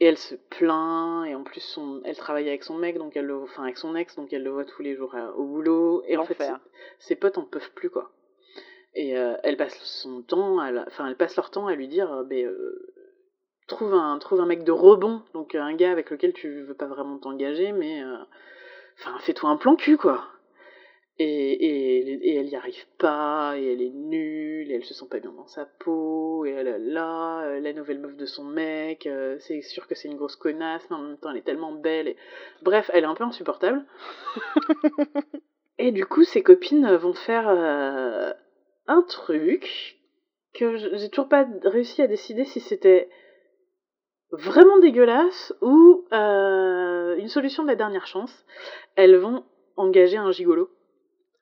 Et 0.00 0.06
elle 0.06 0.18
se 0.18 0.34
plaint, 0.36 1.26
et 1.26 1.34
en 1.34 1.42
plus, 1.44 1.60
son, 1.60 2.00
elle 2.04 2.16
travaille 2.16 2.48
avec 2.48 2.62
son 2.64 2.76
mec, 2.78 2.98
donc 2.98 3.16
elle 3.16 3.26
le, 3.26 3.36
enfin 3.42 3.64
avec 3.64 3.78
son 3.78 3.96
ex, 3.96 4.14
donc 4.16 4.32
elle 4.32 4.44
le 4.44 4.50
voit 4.50 4.64
tous 4.64 4.82
les 4.82 4.94
jours 4.96 5.14
euh, 5.14 5.30
au 5.32 5.44
boulot, 5.44 6.02
et 6.06 6.16
en 6.16 6.24
fait, 6.24 6.40
ses, 6.40 6.52
ses 7.00 7.16
potes 7.16 7.38
en 7.38 7.44
peuvent 7.44 7.72
plus, 7.74 7.90
quoi. 7.90 8.12
Et 8.94 9.18
euh, 9.18 9.36
elle 9.44 9.56
passe 9.56 9.78
son 9.82 10.22
temps, 10.22 10.58
à 10.60 10.70
la- 10.72 10.86
enfin, 10.88 11.06
elle 11.08 11.16
passe 11.16 11.36
leur 11.36 11.50
temps 11.50 11.66
à 11.68 11.74
lui 11.74 11.88
dire, 11.88 12.12
euh, 12.12 12.24
ben, 12.24 12.46
euh, 12.46 12.92
trouve 13.68 13.94
un, 13.94 14.18
trouve 14.18 14.40
un 14.40 14.46
mec 14.46 14.64
de 14.64 14.72
rebond, 14.72 15.22
donc 15.34 15.54
un 15.54 15.74
gars 15.74 15.92
avec 15.92 16.10
lequel 16.10 16.32
tu 16.32 16.62
veux 16.64 16.74
pas 16.74 16.86
vraiment 16.86 17.18
t'engager, 17.18 17.72
mais 17.72 18.02
enfin 18.98 19.18
fais-toi 19.20 19.50
un 19.50 19.56
plan 19.56 19.76
cul 19.76 19.96
quoi. 19.96 20.26
Et, 21.20 21.24
et, 21.24 22.30
et, 22.30 22.36
elle 22.36 22.48
y 22.48 22.54
arrive 22.54 22.86
pas, 22.96 23.54
et 23.56 23.72
elle 23.72 23.82
est 23.82 23.92
nulle, 23.92 24.70
et 24.70 24.74
elle 24.76 24.84
se 24.84 24.94
sent 24.94 25.06
pas 25.10 25.18
bien 25.18 25.32
dans 25.32 25.48
sa 25.48 25.66
peau, 25.66 26.44
et 26.46 26.50
elle 26.50 26.68
est 26.68 26.78
là, 26.78 27.42
euh, 27.42 27.58
la 27.58 27.72
nouvelle 27.72 27.98
meuf 27.98 28.14
de 28.16 28.24
son 28.24 28.44
mec, 28.44 29.04
euh, 29.08 29.36
c'est 29.40 29.60
sûr 29.62 29.88
que 29.88 29.96
c'est 29.96 30.06
une 30.06 30.16
grosse 30.16 30.36
connasse, 30.36 30.88
mais 30.88 30.96
en 30.96 31.02
même 31.02 31.18
temps 31.18 31.30
elle 31.32 31.38
est 31.38 31.42
tellement 31.42 31.72
belle, 31.72 32.06
et... 32.06 32.16
bref, 32.62 32.88
elle 32.94 33.02
est 33.02 33.08
un 33.08 33.16
peu 33.16 33.24
insupportable. 33.24 33.84
et 35.78 35.90
du 35.90 36.06
coup, 36.06 36.22
ses 36.22 36.44
copines 36.44 36.94
vont 36.94 37.14
faire 37.14 37.48
euh, 37.48 38.32
un 38.86 39.02
truc 39.02 39.98
que 40.54 40.76
j'ai 40.76 41.08
toujours 41.10 41.28
pas 41.28 41.48
réussi 41.64 42.00
à 42.00 42.06
décider 42.06 42.44
si 42.44 42.60
c'était 42.60 43.08
vraiment 44.30 44.78
dégueulasse 44.78 45.52
ou 45.62 46.04
une 46.12 47.28
solution 47.28 47.64
de 47.64 47.68
la 47.68 47.74
dernière 47.74 48.06
chance. 48.06 48.46
Elles 48.94 49.16
vont 49.16 49.44
engager 49.76 50.16
un 50.16 50.30
gigolo 50.30 50.70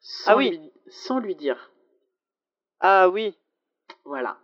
sans, 0.08 0.32
Ah 0.32 0.36
oui. 0.36 0.50
lui, 0.50 0.72
sans 0.88 1.18
lui 1.18 1.34
dire. 1.34 1.72
Ah 2.80 3.08
oui. 3.08 3.36
Voilà. 4.04 4.38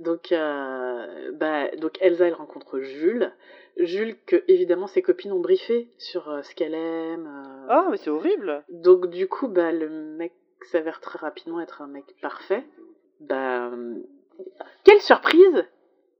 Donc, 0.00 0.32
euh, 0.32 1.30
bah, 1.34 1.68
donc 1.76 1.98
Elsa, 2.00 2.26
elle 2.26 2.34
rencontre 2.34 2.80
Jules. 2.80 3.32
Jules, 3.76 4.16
que 4.26 4.44
évidemment 4.48 4.86
ses 4.88 5.02
copines 5.02 5.32
ont 5.32 5.40
briefé 5.40 5.88
sur 5.98 6.28
euh, 6.30 6.42
ce 6.42 6.54
qu'elle 6.54 6.74
aime. 6.74 7.26
euh. 7.26 7.66
Ah, 7.68 7.86
mais 7.90 7.96
c'est 7.96 8.10
horrible. 8.10 8.64
Donc 8.68 9.06
du 9.08 9.28
coup, 9.28 9.48
bah, 9.48 9.72
le 9.72 9.88
mec 9.88 10.32
s'avère 10.70 11.00
très 11.00 11.18
rapidement 11.18 11.60
être 11.60 11.82
un 11.82 11.86
mec 11.86 12.04
parfait. 12.20 12.64
Bah, 13.20 13.70
quelle 14.84 15.00
surprise 15.00 15.64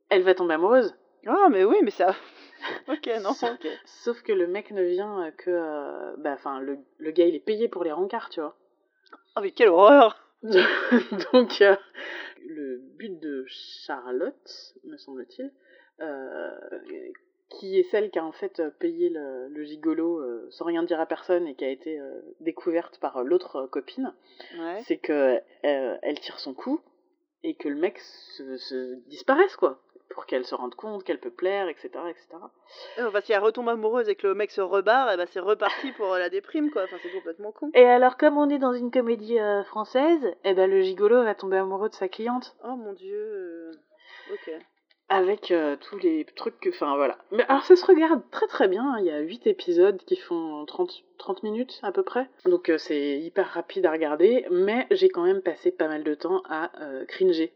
Elle 0.08 0.22
va 0.22 0.34
tomber 0.34 0.54
amoureuse. 0.54 0.94
Ah, 1.26 1.48
mais 1.50 1.64
oui, 1.64 1.76
mais 1.82 1.90
ça. 1.90 2.14
ok, 2.88 3.10
non, 3.22 3.30
ok. 3.30 3.68
Sauf 3.84 4.22
que 4.22 4.32
le 4.32 4.46
mec 4.46 4.70
ne 4.70 4.82
vient 4.82 5.30
que... 5.38 6.16
bah, 6.18 6.32
enfin, 6.34 6.60
le, 6.60 6.78
le 6.98 7.10
gars, 7.10 7.26
il 7.26 7.34
est 7.34 7.40
payé 7.44 7.68
pour 7.68 7.82
les 7.84 7.92
rencarts, 7.92 8.30
tu 8.30 8.40
vois. 8.40 8.56
Ah, 9.34 9.40
mais 9.40 9.50
quelle 9.52 9.68
horreur. 9.68 10.20
Donc, 11.32 11.60
euh, 11.62 11.76
le 12.46 12.78
but 12.98 13.18
de 13.20 13.44
Charlotte, 13.48 14.74
me 14.84 14.96
semble-t-il, 14.96 15.50
euh, 16.00 16.50
qui 17.48 17.78
est 17.78 17.84
celle 17.84 18.10
qui 18.10 18.18
a 18.18 18.24
en 18.24 18.32
fait 18.32 18.62
payé 18.78 19.08
le, 19.10 19.48
le 19.48 19.64
gigolo 19.64 20.18
euh, 20.20 20.46
sans 20.50 20.64
rien 20.64 20.82
dire 20.82 21.00
à 21.00 21.06
personne 21.06 21.46
et 21.46 21.54
qui 21.54 21.64
a 21.64 21.70
été 21.70 22.00
découverte 22.40 22.98
par 22.98 23.22
l'autre 23.24 23.66
copine, 23.66 24.12
Ouais. 24.58 24.82
c'est 24.86 24.96
que 24.98 25.40
elle 25.62 26.20
tire 26.20 26.38
son 26.38 26.52
coup 26.54 26.80
et 27.42 27.54
que 27.54 27.68
le 27.68 27.76
mec 27.76 27.98
se, 27.98 28.56
se 28.56 28.94
disparaisse, 29.08 29.56
quoi. 29.56 29.80
Pour 30.14 30.26
qu'elle 30.26 30.44
se 30.46 30.54
rende 30.54 30.74
compte 30.76 31.02
qu'elle 31.04 31.18
peut 31.18 31.30
plaire, 31.32 31.68
etc. 31.68 31.88
etc. 32.08 32.26
Euh, 32.98 33.10
Parce 33.10 33.26
qu'elle 33.26 33.40
retombe 33.42 33.68
amoureuse 33.68 34.08
et 34.08 34.14
que 34.14 34.26
le 34.28 34.34
mec 34.34 34.50
se 34.52 34.60
rebarre, 34.60 35.12
et 35.12 35.16
bah 35.16 35.26
c'est 35.26 35.40
reparti 35.40 35.90
pour 35.92 36.12
euh, 36.14 36.18
la 36.18 36.30
déprime, 36.30 36.70
quoi. 36.70 36.84
Enfin, 36.84 36.96
c'est 37.02 37.10
complètement 37.10 37.50
con. 37.52 37.70
Et 37.74 37.84
alors, 37.84 38.16
comme 38.16 38.38
on 38.38 38.48
est 38.48 38.58
dans 38.58 38.72
une 38.72 38.90
comédie 38.92 39.38
euh, 39.40 39.64
française, 39.64 40.34
eh 40.44 40.54
ben, 40.54 40.70
le 40.70 40.80
gigolo 40.82 41.24
va 41.24 41.34
tomber 41.34 41.56
amoureux 41.56 41.88
de 41.88 41.94
sa 41.94 42.08
cliente. 42.08 42.54
Oh 42.64 42.76
mon 42.76 42.92
dieu. 42.92 43.12
euh, 43.16 43.72
Ok. 44.32 44.50
avec 45.08 45.50
euh, 45.50 45.76
tous 45.76 45.98
les 45.98 46.24
trucs 46.36 46.58
que. 46.60 46.70
Enfin 46.70 46.96
voilà. 46.96 47.18
Mais 47.32 47.44
alors 47.48 47.64
ça 47.64 47.76
se 47.76 47.84
regarde 47.84 48.22
très 48.30 48.46
très 48.46 48.68
bien. 48.68 48.82
hein. 48.84 48.96
Il 49.00 49.06
y 49.06 49.10
a 49.10 49.18
8 49.18 49.46
épisodes 49.48 49.98
qui 50.06 50.16
font 50.16 50.64
30, 50.64 51.02
30 51.18 51.42
minutes 51.42 51.78
à 51.82 51.92
peu 51.92 52.02
près. 52.04 52.28
Donc 52.46 52.70
c'est 52.78 53.18
hyper 53.18 53.48
rapide 53.48 53.84
à 53.86 53.90
regarder. 53.90 54.46
Mais 54.50 54.86
j'ai 54.92 55.08
quand 55.08 55.24
même 55.24 55.42
passé 55.42 55.72
pas 55.72 55.88
mal 55.88 56.04
de 56.04 56.14
temps 56.14 56.42
à 56.48 56.70
cringer. 57.08 57.52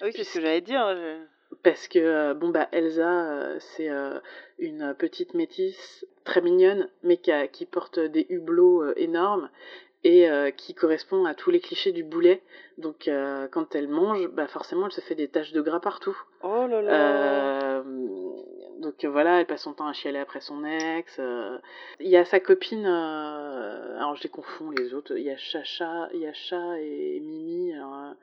Ah 0.00 0.04
oui, 0.06 0.12
c'est 0.14 0.24
ce 0.24 0.34
que 0.34 0.40
j'allais 0.40 0.60
dire. 0.62 0.86
je- 0.96 1.35
Parce 1.62 1.88
que, 1.88 1.98
euh, 1.98 2.34
bon, 2.34 2.48
bah, 2.50 2.68
Elsa, 2.72 3.30
euh, 3.30 3.56
c'est 3.60 3.88
euh, 3.88 4.18
une 4.58 4.94
petite 4.98 5.34
métisse 5.34 6.06
très 6.24 6.40
mignonne, 6.40 6.88
mais 7.02 7.16
qui, 7.18 7.32
a- 7.32 7.48
qui 7.48 7.66
porte 7.66 7.98
des 7.98 8.26
hublots 8.30 8.92
énormes 8.96 9.48
et 10.04 10.28
euh, 10.30 10.50
qui 10.50 10.74
correspond 10.74 11.24
à 11.24 11.34
tous 11.34 11.50
les 11.50 11.60
clichés 11.60 11.92
du 11.92 12.04
boulet. 12.04 12.42
Donc, 12.78 13.08
euh, 13.08 13.48
quand 13.48 13.74
elle 13.74 13.88
mange, 13.88 14.26
bah, 14.28 14.46
forcément, 14.46 14.86
elle 14.86 14.92
se 14.92 15.00
fait 15.00 15.14
des 15.14 15.28
taches 15.28 15.52
de 15.52 15.60
gras 15.60 15.80
partout. 15.80 16.16
Oh 16.42 16.66
là 16.68 16.82
là. 16.82 17.78
Euh, 17.80 17.82
donc 18.80 19.04
voilà, 19.06 19.40
elle 19.40 19.46
passe 19.46 19.62
son 19.62 19.72
temps 19.72 19.86
à 19.88 19.92
chialer 19.94 20.18
après 20.18 20.40
son 20.40 20.62
ex. 20.64 21.18
Il 21.98 22.08
y 22.08 22.16
a 22.16 22.24
sa 22.26 22.40
copine, 22.40 22.84
alors 22.86 24.14
je 24.16 24.22
les 24.22 24.28
confonds 24.28 24.70
les 24.70 24.92
autres. 24.94 25.16
Il 25.16 25.24
y 25.24 25.30
a 25.30 25.36
Chacha, 25.36 26.08
il 26.12 26.20
y 26.20 26.26
a 26.26 26.32
Chat 26.34 26.78
et 26.80 27.18
Mimi. 27.20 27.72
alors, 27.74 28.14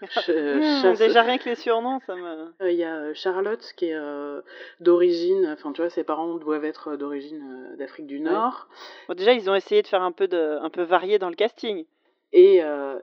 Ch- 0.00 0.24
c'est- 0.82 1.06
déjà 1.06 1.22
rien 1.22 1.38
que 1.38 1.48
les 1.48 1.54
surnoms, 1.54 2.00
ça 2.06 2.14
me. 2.16 2.52
euh, 2.62 2.70
Il 2.70 2.76
y 2.76 2.84
a 2.84 2.96
euh, 2.96 3.14
Charlotte 3.14 3.62
qui 3.76 3.86
est 3.86 3.94
euh, 3.94 4.40
d'origine, 4.80 5.46
enfin 5.52 5.72
tu 5.72 5.80
vois, 5.80 5.90
ses 5.90 6.04
parents 6.04 6.34
doivent 6.36 6.64
être 6.64 6.96
d'origine 6.96 7.42
euh, 7.72 7.76
d'Afrique 7.76 8.06
du 8.06 8.16
Ouais. 8.18 8.24
Nord. 8.30 8.68
Bon, 9.08 9.14
déjà, 9.14 9.32
ils 9.32 9.48
ont 9.50 9.54
essayé 9.54 9.82
de 9.82 9.86
faire 9.86 10.02
un 10.02 10.12
peu 10.12 10.28
de, 10.28 10.58
un 10.60 10.70
peu 10.70 10.82
varié 10.82 11.18
dans 11.18 11.30
le 11.30 11.36
casting. 11.36 11.84
Et, 12.32 12.56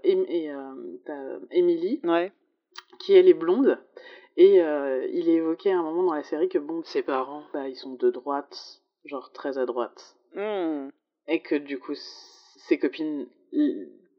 et, 0.04 0.52
Ouais. 2.04 2.32
qui 3.00 3.14
elle 3.14 3.28
est 3.28 3.34
blonde. 3.34 3.80
Et 4.38 4.58
il 4.58 5.30
est 5.30 5.34
évoqué 5.36 5.72
à 5.72 5.78
un 5.80 5.84
moment 5.84 6.04
dans 6.04 6.14
la 6.14 6.24
série 6.24 6.50
que 6.50 6.58
bon, 6.60 6.84
ses 6.84 7.02
parents, 7.04 7.44
bah, 7.54 7.68
ils 7.68 7.76
sont 7.76 7.94
de 7.94 8.10
droite, 8.10 8.82
genre 9.06 9.32
très 9.32 9.58
à 9.58 9.66
droite. 9.66 10.16
Hmm. 10.36 10.90
Et 11.28 11.42
que 11.42 11.56
du 11.56 11.80
coup, 11.80 11.94
ses 11.96 12.78
copines, 12.78 13.28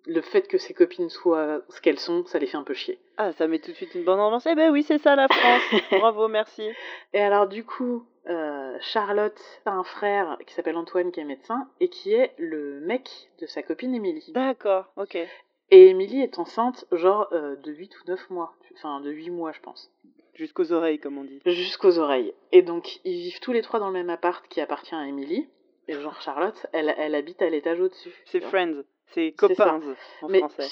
le 0.06 0.20
fait 0.20 0.46
que 0.48 0.58
ses 0.58 0.74
copines 0.74 1.08
soient 1.08 1.62
ce 1.68 1.80
qu'elles 1.80 1.98
sont, 1.98 2.24
ça 2.26 2.38
les 2.38 2.46
fait 2.46 2.56
un 2.56 2.62
peu 2.62 2.74
chier. 2.74 2.98
Ah, 3.16 3.32
ça 3.32 3.46
met 3.46 3.58
tout 3.58 3.70
de 3.70 3.76
suite 3.76 3.94
une 3.94 4.04
bonne 4.04 4.20
ambiance. 4.20 4.46
Eh 4.46 4.54
ben 4.54 4.70
oui, 4.70 4.82
c'est 4.82 4.98
ça 4.98 5.16
la 5.16 5.28
France. 5.28 5.62
Bravo, 5.92 6.28
merci. 6.28 6.68
Et 7.12 7.20
alors 7.20 7.46
du 7.46 7.64
coup, 7.64 8.04
euh, 8.28 8.76
Charlotte 8.80 9.40
a 9.66 9.72
un 9.72 9.84
frère 9.84 10.38
qui 10.46 10.54
s'appelle 10.54 10.76
Antoine 10.76 11.10
qui 11.12 11.20
est 11.20 11.24
médecin 11.24 11.68
et 11.80 11.88
qui 11.88 12.12
est 12.12 12.32
le 12.38 12.80
mec 12.80 13.30
de 13.40 13.46
sa 13.46 13.62
copine 13.62 13.94
Émilie. 13.94 14.30
D'accord, 14.34 14.86
ok. 14.96 15.16
Et 15.70 15.88
Émilie 15.88 16.20
est 16.20 16.38
enceinte 16.38 16.84
genre 16.92 17.28
euh, 17.32 17.56
de 17.56 17.72
8 17.72 17.90
ou 18.00 18.10
9 18.10 18.30
mois, 18.30 18.54
enfin 18.74 19.00
de 19.00 19.10
8 19.10 19.30
mois 19.30 19.52
je 19.52 19.60
pense, 19.60 19.90
Jusqu'aux 20.34 20.72
oreilles, 20.72 20.98
comme 20.98 21.16
on 21.16 21.24
dit. 21.24 21.40
jusqu'aux 21.46 21.98
oreilles. 21.98 22.34
Et 22.52 22.62
donc 22.62 23.00
ils 23.04 23.20
vivent 23.22 23.40
tous 23.40 23.52
les 23.52 23.62
trois 23.62 23.80
dans 23.80 23.86
le 23.86 23.92
même 23.94 24.10
appart 24.10 24.46
qui 24.48 24.60
appartient 24.60 24.94
à 24.94 25.06
Émilie. 25.06 25.48
Et 25.88 25.94
genre 25.94 26.20
Charlotte, 26.22 26.66
elle, 26.72 26.94
elle 26.98 27.14
habite 27.14 27.40
à 27.42 27.48
l'étage 27.50 27.78
au-dessus. 27.80 28.12
C'est. 28.26 28.40
Friends. 28.40 28.82
C'est 29.14 29.32
copains 29.32 29.80
en 30.22 30.28
Mais 30.28 30.40
français. 30.40 30.68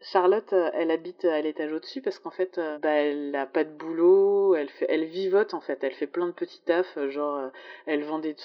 Charlotte, 0.00 0.52
euh, 0.52 0.70
elle 0.74 0.90
habite 0.90 1.24
à 1.24 1.40
l'étage 1.40 1.72
au-dessus 1.72 2.02
parce 2.02 2.18
qu'en 2.18 2.30
fait, 2.30 2.58
euh, 2.58 2.78
bah, 2.78 2.90
elle 2.90 3.30
n'a 3.30 3.46
pas 3.46 3.64
de 3.64 3.70
boulot, 3.70 4.54
elle, 4.54 4.68
fait, 4.68 4.84
elle 4.90 5.04
vivote 5.06 5.54
en 5.54 5.60
fait, 5.60 5.82
elle 5.82 5.94
fait 5.94 6.06
plein 6.06 6.26
de 6.26 6.32
petits 6.32 6.60
tafs, 6.60 6.98
euh, 6.98 7.08
genre 7.08 7.36
euh, 7.36 7.48
elle 7.86 8.04
vend 8.04 8.18
des, 8.18 8.36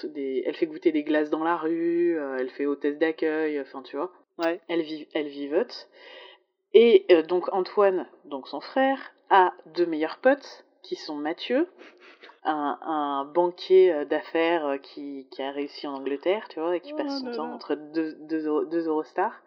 elle 0.46 0.56
fait 0.56 0.68
goûter 0.68 0.94
des 0.94 1.04
glaces 1.04 1.30
dans 1.30 1.44
la 1.44 1.58
rue, 1.58 2.18
euh, 2.18 2.38
elle 2.40 2.50
fait 2.50 2.66
hôtesse 2.66 2.98
d'accueil, 2.98 3.60
enfin 3.60 3.82
tu 3.82 3.98
vois, 3.98 4.12
Ouais. 4.38 4.62
elle, 4.70 4.86
elle 5.14 5.28
vivote. 5.28 5.90
Et 6.74 7.06
euh, 7.12 7.24
donc 7.24 7.52
Antoine, 7.52 8.08
donc 8.24 8.48
son 8.48 8.62
frère, 8.62 9.12
a 9.30 9.52
deux 9.76 9.86
meilleurs 9.86 10.20
potes 10.20 10.66
qui 10.90 10.96
sont 10.96 11.16
Mathieu, 11.16 11.68
un, 12.44 12.80
un 12.82 13.26
banquier 13.26 13.94
euh, 13.94 14.06
d'affaires 14.06 14.66
euh, 14.66 14.78
qui, 14.78 15.28
qui 15.32 15.42
a 15.44 15.52
réussi 15.52 15.86
en 15.88 15.94
Angleterre, 15.94 16.48
tu 16.50 16.60
vois, 16.60 16.76
et 16.76 16.80
qui 16.80 16.94
Oh 16.94 16.98
passe 16.98 17.20
son 17.20 17.28
là 17.28 17.36
temps 17.36 17.48
là. 17.48 17.54
entre 17.54 17.76
deux, 17.76 18.16
deux, 18.22 18.48
Euro- 18.48 18.66
deux 18.66 18.88
Eurostars. 18.88 19.42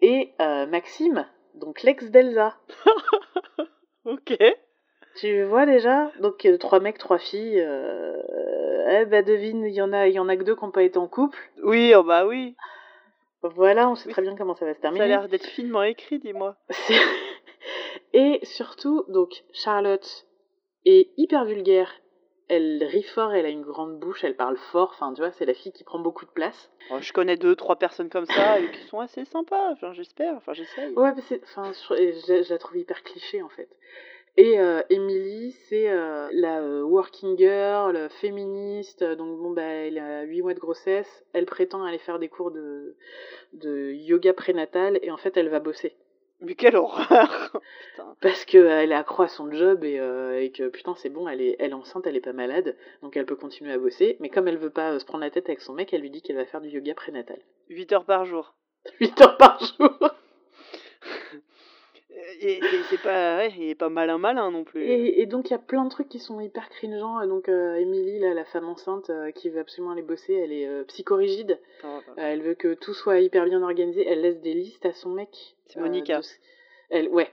Et 0.00 0.32
euh, 0.40 0.66
Maxime, 0.66 1.26
donc 1.54 1.82
l'ex 1.82 2.06
d'Elsa. 2.10 2.56
Ok. 4.06 4.34
Tu 5.16 5.42
vois 5.44 5.66
déjà? 5.66 6.10
Donc 6.20 6.48
trois 6.58 6.80
mecs, 6.80 6.96
trois 6.96 7.18
filles. 7.18 7.60
Euh... 7.60 8.16
Eh 8.92 9.04
ben 9.04 9.22
devine, 9.24 9.64
il 9.66 9.74
y 9.74 9.82
en 9.82 9.92
a, 9.92 10.08
il 10.08 10.14
y 10.14 10.18
en 10.18 10.28
a 10.30 10.36
que 10.36 10.42
deux 10.42 10.56
qui 10.56 10.64
n'ont 10.64 10.70
pas 10.70 10.82
été 10.84 10.96
en 10.98 11.06
couple. 11.06 11.38
Oui, 11.62 11.92
oh 11.94 12.02
bah 12.02 12.26
oui. 12.26 12.56
Voilà, 13.42 13.88
on 13.90 13.94
sait 13.94 14.06
Oui, 14.06 14.12
très 14.14 14.22
bien 14.22 14.34
comment 14.36 14.54
ça 14.54 14.64
va 14.64 14.72
se 14.74 14.80
Ça 14.80 14.88
a 14.88 14.90
terminer. 14.90 15.06
l'air 15.08 15.28
d'être 15.28 15.46
finement 15.46 15.82
écrit, 15.82 16.18
dis-moi. 16.18 16.56
Et 18.14 18.40
surtout, 18.42 19.04
donc 19.08 19.44
Charlotte 19.52 20.26
est 20.84 21.10
hyper 21.16 21.44
vulgaire. 21.44 21.92
Elle 22.48 22.82
rit 22.82 23.04
fort, 23.04 23.32
elle 23.32 23.46
a 23.46 23.50
une 23.50 23.62
grande 23.62 24.00
bouche, 24.00 24.24
elle 24.24 24.34
parle 24.34 24.56
fort. 24.72 24.90
Enfin, 24.92 25.12
tu 25.14 25.20
vois, 25.20 25.30
c'est 25.30 25.44
la 25.46 25.54
fille 25.54 25.70
qui 25.72 25.84
prend 25.84 26.00
beaucoup 26.00 26.24
de 26.24 26.30
place. 26.32 26.70
Oh, 26.90 26.96
je 27.00 27.12
connais 27.12 27.36
deux, 27.36 27.54
trois 27.54 27.76
personnes 27.76 28.08
comme 28.10 28.26
ça 28.26 28.58
et 28.58 28.68
qui 28.72 28.82
sont 28.88 28.98
assez 28.98 29.24
sympas. 29.24 29.70
Enfin, 29.70 29.92
j'espère. 29.92 30.34
Enfin, 30.34 30.52
j'essaye. 30.52 30.92
Ouais, 30.94 31.12
mais 31.14 31.22
c'est, 31.28 31.40
enfin, 31.44 31.70
je, 31.72 31.94
je- 32.26 32.42
je 32.42 32.50
la 32.50 32.58
trouve 32.58 32.76
hyper 32.78 33.04
cliché 33.04 33.40
en 33.40 33.48
fait. 33.50 33.68
Et 34.36 34.58
euh, 34.58 34.82
Emily, 34.90 35.52
c'est 35.68 35.88
euh, 35.90 36.28
la 36.32 36.60
euh, 36.60 36.82
working 36.82 37.36
girl, 37.38 38.08
féministe. 38.20 39.04
Donc 39.04 39.38
bon, 39.38 39.50
bah, 39.52 39.62
elle 39.62 39.98
a 39.98 40.22
8 40.22 40.42
mois 40.42 40.54
de 40.54 40.58
grossesse. 40.60 41.24
Elle 41.32 41.46
prétend 41.46 41.84
aller 41.84 41.98
faire 41.98 42.18
des 42.18 42.28
cours 42.28 42.50
de, 42.50 42.96
de 43.52 43.92
yoga 43.92 44.32
prénatal 44.32 44.98
et 45.02 45.10
en 45.12 45.16
fait, 45.16 45.36
elle 45.36 45.48
va 45.50 45.60
bosser. 45.60 45.94
Mais 46.40 46.54
quelle 46.54 46.76
horreur 46.76 47.52
Putain. 47.90 48.16
Parce 48.20 48.44
qu'elle 48.44 48.92
accroît 48.92 49.28
son 49.28 49.50
job 49.50 49.84
et, 49.84 50.00
euh, 50.00 50.40
et 50.40 50.50
que 50.50 50.68
putain, 50.68 50.94
c'est 50.96 51.10
bon, 51.10 51.28
elle 51.28 51.40
est, 51.40 51.56
elle 51.58 51.70
est 51.70 51.74
enceinte, 51.74 52.06
elle 52.06 52.16
est 52.16 52.20
pas 52.20 52.32
malade, 52.32 52.76
donc 53.02 53.16
elle 53.16 53.26
peut 53.26 53.36
continuer 53.36 53.72
à 53.72 53.78
bosser. 53.78 54.16
Mais 54.20 54.30
comme 54.30 54.48
elle 54.48 54.58
veut 54.58 54.70
pas 54.70 54.92
euh, 54.92 54.98
se 54.98 55.04
prendre 55.04 55.24
la 55.24 55.30
tête 55.30 55.48
avec 55.48 55.60
son 55.60 55.74
mec, 55.74 55.92
elle 55.92 56.00
lui 56.00 56.10
dit 56.10 56.22
qu'elle 56.22 56.36
va 56.36 56.46
faire 56.46 56.60
du 56.60 56.68
yoga 56.68 56.94
prénatal. 56.94 57.38
8 57.68 57.92
heures 57.92 58.04
par 58.04 58.24
jour. 58.24 58.54
8 59.00 59.20
heures 59.20 59.36
par 59.36 59.60
jour 59.60 60.10
8 62.40 62.48
Et 62.48 62.60
c'est 62.88 63.02
pas, 63.02 63.38
ouais, 63.38 63.52
il 63.56 63.70
est 63.70 63.74
pas 63.74 63.88
malin 63.88 64.18
malin 64.18 64.50
non 64.50 64.64
plus. 64.64 64.82
Et, 64.82 65.20
et 65.20 65.26
donc 65.26 65.48
il 65.48 65.52
y 65.52 65.56
a 65.56 65.58
plein 65.58 65.84
de 65.84 65.90
trucs 65.90 66.08
qui 66.08 66.18
sont 66.18 66.40
hyper 66.40 66.68
cringeants. 66.68 67.26
Donc 67.26 67.48
euh, 67.48 67.76
Emily, 67.76 68.18
là, 68.18 68.34
la 68.34 68.44
femme 68.44 68.68
enceinte 68.68 69.10
euh, 69.10 69.30
qui 69.30 69.48
veut 69.48 69.60
absolument 69.60 69.92
aller 69.92 70.02
bosser, 70.02 70.34
elle 70.34 70.52
est 70.52 70.66
euh, 70.66 70.84
psychorigide. 70.84 71.58
Oh. 71.84 71.86
Euh, 71.86 72.12
elle 72.16 72.42
veut 72.42 72.54
que 72.54 72.74
tout 72.74 72.94
soit 72.94 73.20
hyper 73.20 73.44
bien 73.44 73.62
organisé. 73.62 74.06
Elle 74.06 74.22
laisse 74.22 74.40
des 74.40 74.54
listes 74.54 74.86
à 74.86 74.92
son 74.92 75.10
mec. 75.10 75.56
C'est 75.66 75.78
euh, 75.78 75.82
Monica. 75.82 76.20
de 76.20 76.24
Elle, 76.90 77.08
ouais. 77.08 77.30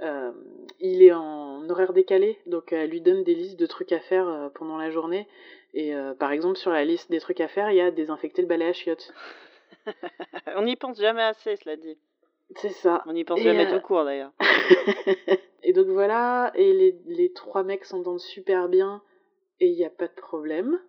Euh, 0.00 0.30
il 0.78 1.02
est 1.02 1.12
en 1.12 1.68
horaire 1.68 1.92
décalé, 1.92 2.38
donc 2.46 2.72
elle 2.72 2.90
lui 2.90 3.00
donne 3.00 3.24
des 3.24 3.34
listes 3.34 3.58
de 3.58 3.66
trucs 3.66 3.90
à 3.90 3.98
faire 3.98 4.28
euh, 4.28 4.48
pendant 4.48 4.78
la 4.78 4.90
journée. 4.90 5.26
Et 5.74 5.94
euh, 5.94 6.14
par 6.14 6.30
exemple, 6.30 6.56
sur 6.56 6.70
la 6.70 6.84
liste 6.84 7.10
des 7.10 7.20
trucs 7.20 7.40
à 7.40 7.48
faire, 7.48 7.70
il 7.70 7.76
y 7.76 7.80
a 7.80 7.90
désinfecter 7.90 8.42
le 8.42 8.48
balai 8.48 8.66
à 8.66 8.72
chiottes. 8.72 9.12
On 10.56 10.62
n'y 10.62 10.76
pense 10.76 11.00
jamais 11.00 11.22
assez, 11.22 11.56
cela 11.56 11.76
dit. 11.76 11.98
C'est 12.56 12.70
ça. 12.70 13.02
On 13.06 13.12
n'y 13.12 13.24
pense 13.24 13.40
Et, 13.40 13.44
jamais 13.44 13.66
euh, 13.66 13.76
tout 13.78 13.86
court 13.86 14.04
d'ailleurs. 14.04 14.32
et 15.62 15.72
donc 15.72 15.86
voilà, 15.86 16.52
et 16.54 16.72
les, 16.72 16.98
les 17.06 17.32
trois 17.32 17.62
mecs 17.62 17.84
s'entendent 17.84 18.20
super 18.20 18.68
bien, 18.68 19.02
et 19.60 19.68
il 19.68 19.76
n'y 19.76 19.84
a 19.84 19.90
pas 19.90 20.08
de 20.08 20.14
problème. 20.14 20.80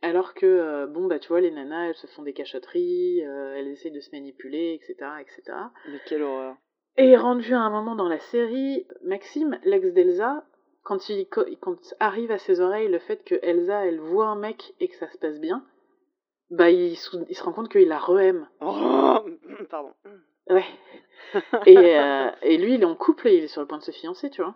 Alors 0.00 0.34
que, 0.34 0.46
euh, 0.46 0.86
bon, 0.86 1.06
bah 1.06 1.18
tu 1.18 1.28
vois, 1.28 1.40
les 1.40 1.50
nanas, 1.50 1.88
elles 1.88 1.96
se 1.96 2.06
font 2.06 2.22
des 2.22 2.32
cachotteries, 2.32 3.24
euh, 3.24 3.56
elles 3.56 3.68
essayent 3.68 3.92
de 3.92 4.00
se 4.00 4.10
manipuler, 4.12 4.74
etc., 4.74 5.10
etc. 5.20 5.58
Mais 5.88 5.98
quelle 6.06 6.22
horreur. 6.22 6.56
Et 6.96 7.16
rendu 7.16 7.52
à 7.54 7.60
un 7.60 7.70
moment 7.70 7.96
dans 7.96 8.08
la 8.08 8.18
série, 8.18 8.86
Maxime, 9.02 9.58
l'ex 9.64 9.92
d'Elsa, 9.92 10.44
quand 10.82 11.08
il 11.08 11.26
quand 11.28 11.94
arrive 12.00 12.30
à 12.30 12.38
ses 12.38 12.60
oreilles 12.60 12.88
le 12.88 12.98
fait 12.98 13.24
que 13.24 13.34
Elsa, 13.42 13.86
elle 13.86 14.00
voit 14.00 14.26
un 14.26 14.36
mec 14.36 14.74
et 14.80 14.88
que 14.88 14.96
ça 14.96 15.08
se 15.10 15.18
passe 15.18 15.40
bien, 15.40 15.64
bah 16.50 16.70
il, 16.70 16.92
il 16.92 16.96
se 17.36 17.42
rend 17.42 17.52
compte 17.52 17.68
qu'il 17.68 17.88
la 17.88 17.98
re-aime. 17.98 18.48
Oh, 18.60 19.18
pardon. 19.70 19.92
Ouais. 20.48 20.64
Et, 21.66 21.76
euh, 21.98 22.30
et 22.42 22.56
lui, 22.56 22.74
il 22.74 22.82
est 22.82 22.86
en 22.86 22.94
couple 22.94 23.28
et 23.28 23.36
il 23.36 23.44
est 23.44 23.48
sur 23.48 23.60
le 23.60 23.66
point 23.66 23.76
de 23.78 23.82
se 23.82 23.90
fiancer, 23.90 24.30
tu 24.30 24.40
vois. 24.42 24.54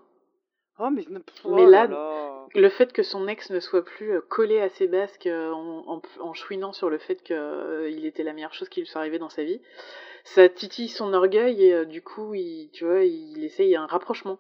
Oh, 0.78 0.88
mais, 0.90 1.04
oh 1.44 1.54
Mais 1.54 1.66
là 1.66 1.86
là- 1.86 1.86
là. 1.88 2.46
Le 2.54 2.68
fait 2.70 2.92
que 2.92 3.02
son 3.02 3.28
ex 3.28 3.50
ne 3.50 3.60
soit 3.60 3.84
plus 3.84 4.12
euh, 4.12 4.20
collé 4.20 4.58
à 4.60 4.68
ses 4.70 4.86
basques 4.86 5.26
euh, 5.26 5.50
en, 5.52 5.84
en, 5.86 6.02
en 6.20 6.32
chouinant 6.34 6.72
sur 6.72 6.88
le 6.90 6.98
fait 6.98 7.22
qu'il 7.22 8.06
était 8.06 8.22
la 8.22 8.32
meilleure 8.32 8.54
chose 8.54 8.68
qui 8.70 8.80
lui 8.80 8.86
soit 8.86 9.00
arrivée 9.02 9.18
dans 9.18 9.28
sa 9.28 9.44
vie, 9.44 9.60
ça 10.24 10.48
titille 10.48 10.88
son 10.88 11.12
orgueil 11.12 11.62
et 11.64 11.74
euh, 11.74 11.84
du 11.84 12.02
coup, 12.02 12.34
il, 12.34 12.70
tu 12.72 12.84
vois, 12.86 13.04
il 13.04 13.44
essaye 13.44 13.76
un 13.76 13.86
rapprochement. 13.86 14.38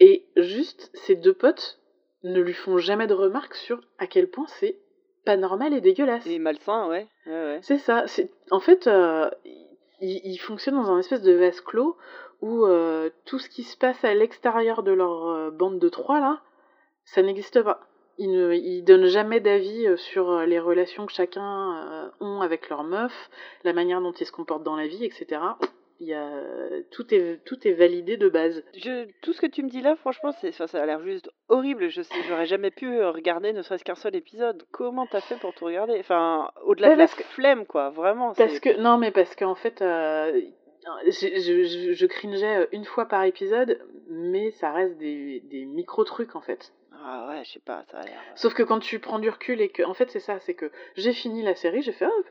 Et 0.00 0.26
juste, 0.36 0.90
ces 0.94 1.14
deux 1.14 1.34
potes 1.34 1.78
ne 2.24 2.40
lui 2.40 2.54
font 2.54 2.78
jamais 2.78 3.06
de 3.06 3.14
remarques 3.14 3.54
sur 3.54 3.80
à 3.98 4.06
quel 4.08 4.28
point 4.28 4.46
c'est 4.48 4.78
pas 5.24 5.36
normal 5.36 5.72
et 5.72 5.80
dégueulasse. 5.80 6.26
Et 6.26 6.38
malsain, 6.40 6.88
ouais. 6.88 7.06
ouais, 7.26 7.32
ouais. 7.32 7.58
C'est 7.62 7.78
ça. 7.78 8.04
En 8.50 8.60
fait, 8.60 8.86
euh, 8.88 9.30
ils, 10.02 10.38
fonctionnent 10.38 10.74
dans 10.74 10.90
un 10.90 10.98
espèce 10.98 11.22
de 11.22 11.32
vase 11.32 11.60
clos 11.60 11.96
où 12.40 12.66
euh, 12.66 13.10
tout 13.24 13.38
ce 13.38 13.48
qui 13.48 13.62
se 13.62 13.76
passe 13.76 14.04
à 14.04 14.14
l'extérieur 14.14 14.82
de 14.82 14.92
leur 14.92 15.28
euh, 15.28 15.50
bande 15.50 15.78
de 15.78 15.88
trois 15.88 16.20
là, 16.20 16.42
ça 17.04 17.22
n'existe 17.22 17.62
pas. 17.62 17.80
Ils 18.18 18.30
ne 18.30 18.52
ils 18.54 18.82
donnent 18.82 19.06
jamais 19.06 19.40
d'avis 19.40 19.86
euh, 19.86 19.96
sur 19.96 20.40
les 20.40 20.58
relations 20.58 21.06
que 21.06 21.12
chacun 21.12 21.76
euh, 21.76 22.10
ont 22.20 22.40
avec 22.40 22.68
leur 22.68 22.84
meuf, 22.84 23.30
la 23.64 23.72
manière 23.72 24.00
dont 24.00 24.12
ils 24.12 24.26
se 24.26 24.32
comportent 24.32 24.64
dans 24.64 24.76
la 24.76 24.86
vie, 24.86 25.04
etc. 25.04 25.40
Il 26.04 26.08
y 26.08 26.14
a, 26.14 26.28
tout, 26.90 27.14
est, 27.14 27.44
tout 27.44 27.56
est 27.68 27.74
validé 27.74 28.16
de 28.16 28.28
base. 28.28 28.64
Je, 28.74 29.06
tout 29.20 29.32
ce 29.32 29.40
que 29.40 29.46
tu 29.46 29.62
me 29.62 29.68
dis 29.68 29.80
là, 29.82 29.94
franchement, 29.94 30.32
c'est, 30.40 30.50
ça 30.50 30.64
a 30.72 30.84
l'air 30.84 31.00
juste 31.04 31.30
horrible. 31.48 31.90
Je 31.90 32.02
sais, 32.02 32.14
j'aurais 32.28 32.46
jamais 32.46 32.72
pu 32.72 32.86
euh, 32.92 33.12
regarder 33.12 33.52
ne 33.52 33.62
serait-ce 33.62 33.84
qu'un 33.84 33.94
seul 33.94 34.16
épisode. 34.16 34.64
Comment 34.72 35.06
t'as 35.06 35.20
fait 35.20 35.36
pour 35.36 35.54
tout 35.54 35.64
regarder? 35.64 35.96
Enfin, 36.00 36.50
au-delà 36.64 36.90
de 36.90 36.98
la 36.98 37.06
que- 37.06 37.22
flemme, 37.22 37.66
quoi. 37.66 37.90
Vraiment. 37.90 38.32
Parce 38.34 38.58
que 38.58 38.80
non, 38.80 38.98
mais 38.98 39.12
parce 39.12 39.36
qu'en 39.36 39.54
fait, 39.54 39.80
euh, 39.80 40.40
je, 41.06 41.10
je, 41.38 41.62
je, 41.62 41.92
je 41.92 42.06
cringeais 42.06 42.66
une 42.72 42.84
fois 42.84 43.06
par 43.06 43.22
épisode, 43.22 43.78
mais 44.10 44.50
ça 44.50 44.72
reste 44.72 44.98
des, 44.98 45.38
des 45.44 45.64
micro 45.66 46.02
trucs 46.02 46.34
en 46.34 46.40
fait. 46.40 46.72
Ah 47.04 47.28
ouais, 47.28 47.44
je 47.44 47.52
sais 47.52 47.60
pas, 47.64 47.84
ça 47.92 47.98
a 47.98 48.02
l'air. 48.04 48.14
euh, 48.18 48.32
Sauf 48.34 48.54
que 48.54 48.64
quand 48.64 48.80
tu 48.80 48.98
prends 48.98 49.20
du 49.20 49.30
recul 49.30 49.60
et 49.60 49.68
que, 49.68 49.84
en 49.84 49.94
fait, 49.94 50.10
c'est 50.10 50.20
ça, 50.20 50.40
c'est 50.40 50.54
que 50.54 50.70
j'ai 50.96 51.12
fini 51.12 51.42
la 51.42 51.54
série, 51.54 51.82
j'ai 51.82 51.92
fait, 51.92 52.06
oh, 52.06 52.22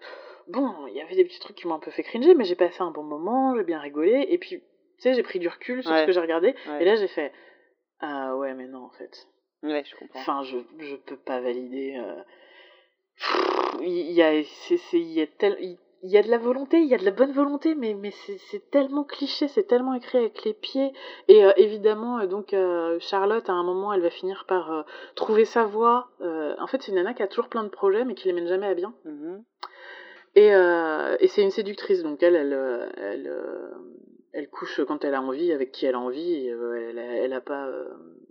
bon, 0.48 0.88
il 0.88 0.94
y 0.96 1.02
avait 1.02 1.16
des 1.16 1.26
petits 1.26 1.40
trucs 1.40 1.56
qui 1.56 1.68
m'ont 1.68 1.76
un 1.76 1.80
peu 1.80 1.92
fait 1.92 2.04
cringer, 2.04 2.34
mais 2.36 2.44
j'ai 2.46 2.56
passé 2.56 2.82
un 2.82 2.92
bon 2.92 3.04
moment, 3.04 3.56
j'ai 3.56 3.64
bien 3.64 3.80
rigolé, 3.80 4.26
et 4.30 4.38
puis, 4.38 4.60
tu 4.60 4.64
sais, 5.00 5.14
j'ai 5.14 5.24
pris 5.24 5.40
du 5.40 5.48
recul 5.48 5.82
sur 5.84 5.92
Ouais. 5.92 6.02
ce 6.02 6.06
que 6.06 6.12
j'ai 6.12 6.20
regardé, 6.20 6.56
Ouais. 6.70 6.82
et 6.82 6.86
là 6.86 6.96
j'ai 6.96 7.08
fait, 7.08 7.32
ah 8.00 8.36
ouais, 8.38 8.54
mais 8.54 8.68
non, 8.68 8.84
en 8.86 8.90
fait. 8.92 9.28
Ouais, 9.64 9.84
je 9.86 9.96
comprends. 9.96 10.20
Enfin, 10.20 10.44
je, 10.44 10.58
je 10.80 10.96
peux 10.96 11.18
pas 11.18 11.40
valider. 11.40 11.96
euh, 11.98 12.22
Il 13.82 14.12
y 14.12 14.22
a, 14.22 14.44
c'est, 14.44 14.78
c'est- 14.78 15.00
il 15.00 15.12
y 15.12 15.22
a 15.22 15.28
tel- 15.28 15.58
il 15.60 15.78
il 16.04 16.10
y 16.10 16.18
a 16.18 16.24
de 16.24 16.32
la 16.32 16.40
volonté, 16.40 16.80
il 16.80 16.88
y 16.88 16.96
a 16.96 16.98
de 16.98 17.06
la 17.06 17.12
bonne 17.12 17.32
volonté, 17.32 17.76
mais, 17.76 17.94
mais 17.94 18.10
c'est, 18.10 18.40
c'est 18.50 18.72
tellement 18.72 19.04
cliché, 19.04 19.48
c'est 19.48 19.66
tellement 19.68 19.94
écrit 19.94 20.18
avec 20.18 20.44
les 20.46 20.54
pieds. 20.56 20.94
Et 21.28 21.46
euh, 21.46 21.52
évidemment, 21.58 22.18
euh, 22.18 22.26
donc 22.26 22.56
euh, 22.56 22.98
Charlotte, 23.00 23.48
à 23.50 23.54
un 23.54 23.62
moment, 23.62 23.94
elle 23.94 24.02
va 24.02 24.10
finir 24.10 24.46
par 24.48 24.84
trouver 25.14 25.46
sa 25.46 25.64
voie. 25.66 26.10
En 26.20 26.66
fait, 26.66 26.82
c'est 26.82 26.90
une 26.92 26.96
nana 26.96 27.14
qui 27.14 27.22
a 27.22 27.28
toujours 27.28 27.50
plein 27.50 27.64
de 27.64 27.70
projets, 27.70 28.04
mais 28.04 28.16
qui 28.16 28.26
les 28.28 28.34
mène 28.34 28.48
jamais 28.48 28.66
à 28.66 28.74
bien. 28.74 28.96
Mhm. 29.06 29.44
Et, 30.36 30.54
euh, 30.54 31.18
et 31.20 31.28
c'est 31.28 31.42
une 31.42 31.52
séductrice, 31.52 32.04
donc 32.04 32.24
elle, 32.24 32.36
elle, 32.36 32.54
euh, 32.54 32.88
elle, 32.98 33.28
euh, 33.28 33.72
elle 34.32 34.50
couche 34.50 34.82
quand 34.88 35.04
elle 35.04 35.14
a 35.14 35.22
envie, 35.22 35.52
avec 35.52 35.72
qui 35.72 35.86
elle 35.86 35.96
a 35.96 36.00
envie. 36.00 36.48
Et, 36.48 36.48
elle, 36.48 36.98
elle 36.98 37.34
a 37.34 37.42
pas, 37.42 37.70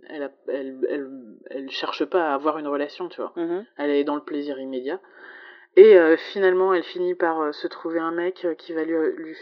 elle, 0.09 0.23
a, 0.23 0.31
elle, 0.47 0.77
elle, 0.89 1.09
elle 1.49 1.69
cherche 1.69 2.05
pas 2.05 2.31
à 2.31 2.33
avoir 2.33 2.57
une 2.57 2.67
relation, 2.67 3.07
tu 3.07 3.21
vois. 3.21 3.33
Mhm. 3.35 3.65
Elle 3.77 3.91
est 3.91 4.03
dans 4.03 4.15
le 4.15 4.23
plaisir 4.23 4.59
immédiat. 4.59 4.99
Et 5.77 5.97
euh, 5.97 6.17
finalement, 6.33 6.73
elle 6.73 6.83
finit 6.83 7.15
par 7.15 7.39
euh, 7.39 7.51
se 7.53 7.65
trouver 7.65 7.99
un 7.99 8.11
mec 8.11 8.43
euh, 8.43 8.55
qui 8.55 8.73
va 8.73 8.83
lui, 8.83 8.93
lui, 9.15 9.37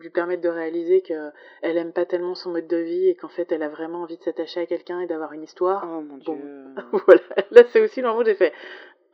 lui 0.00 0.10
permettre 0.10 0.42
de 0.42 0.48
réaliser 0.48 1.02
que 1.02 1.30
elle 1.62 1.76
aime 1.76 1.92
pas 1.92 2.04
tellement 2.04 2.34
son 2.34 2.50
mode 2.50 2.66
de 2.66 2.78
vie 2.78 3.08
et 3.08 3.14
qu'en 3.14 3.28
fait, 3.28 3.52
elle 3.52 3.62
a 3.62 3.68
vraiment 3.68 4.02
envie 4.02 4.16
de 4.16 4.22
s'attacher 4.24 4.58
à 4.58 4.66
quelqu'un 4.66 4.98
et 4.98 5.06
d'avoir 5.06 5.34
une 5.34 5.44
histoire. 5.44 5.84
Oh 5.84 6.00
mon 6.00 6.16
Bon. 6.16 6.34
dieu. 6.34 6.44
voilà, 7.06 7.20
là 7.52 7.62
c'est 7.68 7.80
aussi 7.80 8.00
le 8.00 8.08
moment 8.08 8.22
où 8.22 8.24
j'ai 8.24 8.34
fait. 8.34 8.52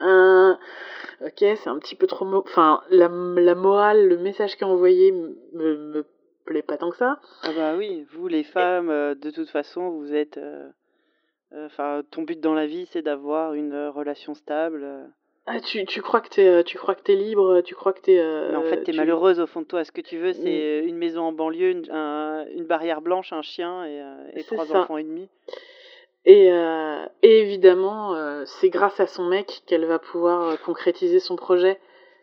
Euh, 0.03 0.55
ok, 1.25 1.39
c'est 1.39 1.69
un 1.69 1.79
petit 1.79 1.95
peu 1.95 2.07
trop. 2.07 2.25
mo- 2.25 2.43
Enfin, 2.47 2.83
la, 2.91 3.09
la 3.09 3.55
morale, 3.55 4.09
le 4.09 4.17
message 4.19 4.57
qui 4.57 4.65
est 4.65 4.67
envoyé 4.67 5.13
me, 5.13 5.35
me 5.55 6.05
plaît 6.45 6.63
pas 6.63 6.77
tant 6.77 6.91
que 6.91 6.97
ça. 6.97 7.21
Ah 7.43 7.51
bah 7.57 7.75
oui, 7.77 8.07
vous 8.13 8.29
les 8.29 8.43
femmes, 8.45 8.91
euh, 8.91 9.15
de 9.15 9.31
toute 9.31 9.49
façon, 9.51 9.91
vous 9.91 10.13
êtes. 10.15 10.37
euh, 10.39 10.69
euh, 11.53 11.67
Enfin, 11.67 12.03
ton 12.11 12.23
but 12.23 12.41
dans 12.41 12.55
la 12.55 12.67
vie, 12.67 12.87
c'est 12.91 13.03
d'avoir 13.03 13.55
une 13.55 13.89
relation 13.89 14.35
stable. 14.35 14.87
Ah, 15.47 15.61
tu, 15.61 15.85
tu 15.85 16.01
crois 16.01 16.21
que 16.23 16.29
t'es, 16.31 16.65
tu 16.65 16.79
crois 16.79 16.95
que 16.95 17.03
t'es 17.03 17.15
libre, 17.15 17.61
tu 17.61 17.75
crois 17.75 17.93
que 17.93 18.01
t'es. 18.01 18.17
Mais 18.51 18.57
en 18.57 18.63
fait, 18.63 18.83
t'es 18.83 18.93
tu- 18.93 18.99
malheureuse 18.99 19.39
au 19.41 19.47
fond 19.47 19.61
de 19.61 19.67
toi. 19.67 19.85
Ce 19.85 19.93
que 19.93 20.01
tu 20.01 20.17
veux, 20.19 20.31
Mm. 20.31 20.43
c'est 20.43 20.79
une 20.87 20.97
maison 20.97 21.23
en 21.23 21.33
banlieue, 21.33 21.71
une, 21.71 21.91
un- 21.91 22.47
une 22.49 22.65
barrière 22.65 23.03
blanche, 23.03 23.33
un 23.33 23.43
chien 23.43 23.85
et, 23.87 24.03
et 24.41 24.43
trois 24.45 24.65
ça. 24.67 24.81
enfants 24.83 24.97
et 24.97 25.05
demi. 25.05 25.29
Et, 26.27 26.51
euh, 26.53 27.05
et 27.23 27.41
évidemment, 27.41 28.15
euh, 28.15 28.45
c'est 28.47 28.71
grâce 28.71 28.99
à 29.01 29.07
son 29.07 29.25
mec 29.27 29.63
qu'elle 29.67 29.85
va 29.85 29.99
pouvoir 29.99 30.43
euh, 30.43 30.57
concrétiser 30.57 31.21
son 31.21 31.37
projet, 31.37 31.79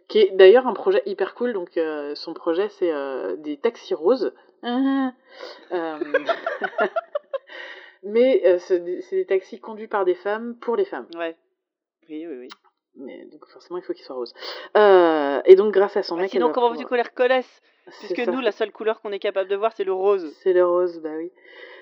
qui 0.07 0.19
est 0.19 0.31
d'ailleurs 0.31 0.65
un 0.67 0.73
projet 0.73 1.01
hyper 1.05 1.35
cool. 1.35 1.53
Donc, 1.53 1.77
euh, 1.77 2.15
son 2.15 2.33
projet, 2.33 2.69
c'est 2.69 2.91
des 3.37 3.57
taxis 3.57 3.93
roses. 3.93 4.33
Mais 8.03 8.57
c'est 8.59 8.79
des 8.79 9.25
taxis 9.27 9.59
conduits 9.59 9.87
par 9.87 10.05
des 10.05 10.15
femmes 10.15 10.55
pour 10.55 10.75
les 10.75 10.85
femmes. 10.85 11.05
Ouais. 11.15 11.35
Oui, 12.09 12.25
oui, 12.27 12.35
oui. 12.39 12.47
Mais 12.95 13.25
donc 13.25 13.45
forcément, 13.47 13.77
il 13.77 13.83
faut 13.83 13.93
qu'ils 13.93 14.03
soient 14.03 14.15
roses. 14.15 14.33
Et 14.75 15.55
donc, 15.55 15.71
grâce 15.73 15.95
à 15.97 16.03
son 16.03 16.15
Bah, 16.15 16.23
mec, 16.23 16.31
sinon, 16.31 16.47
elle 16.47 16.49
va 16.49 16.53
comment 16.53 16.69
veux-tu 16.69 16.83
pouvoir- 16.83 16.89
qu'on 16.89 16.95
les 16.95 17.01
reconnaisse? 17.27 17.61
Puisque 17.99 18.25
ça. 18.25 18.31
nous, 18.31 18.39
la 18.41 18.51
seule 18.51 18.71
couleur 18.71 19.01
qu'on 19.01 19.11
est 19.11 19.19
capable 19.19 19.49
de 19.49 19.55
voir, 19.55 19.73
c'est 19.73 19.83
le 19.83 19.93
rose. 19.93 20.33
C'est 20.43 20.53
le 20.53 20.65
rose, 20.65 20.99
bah 21.01 21.09
oui. 21.17 21.31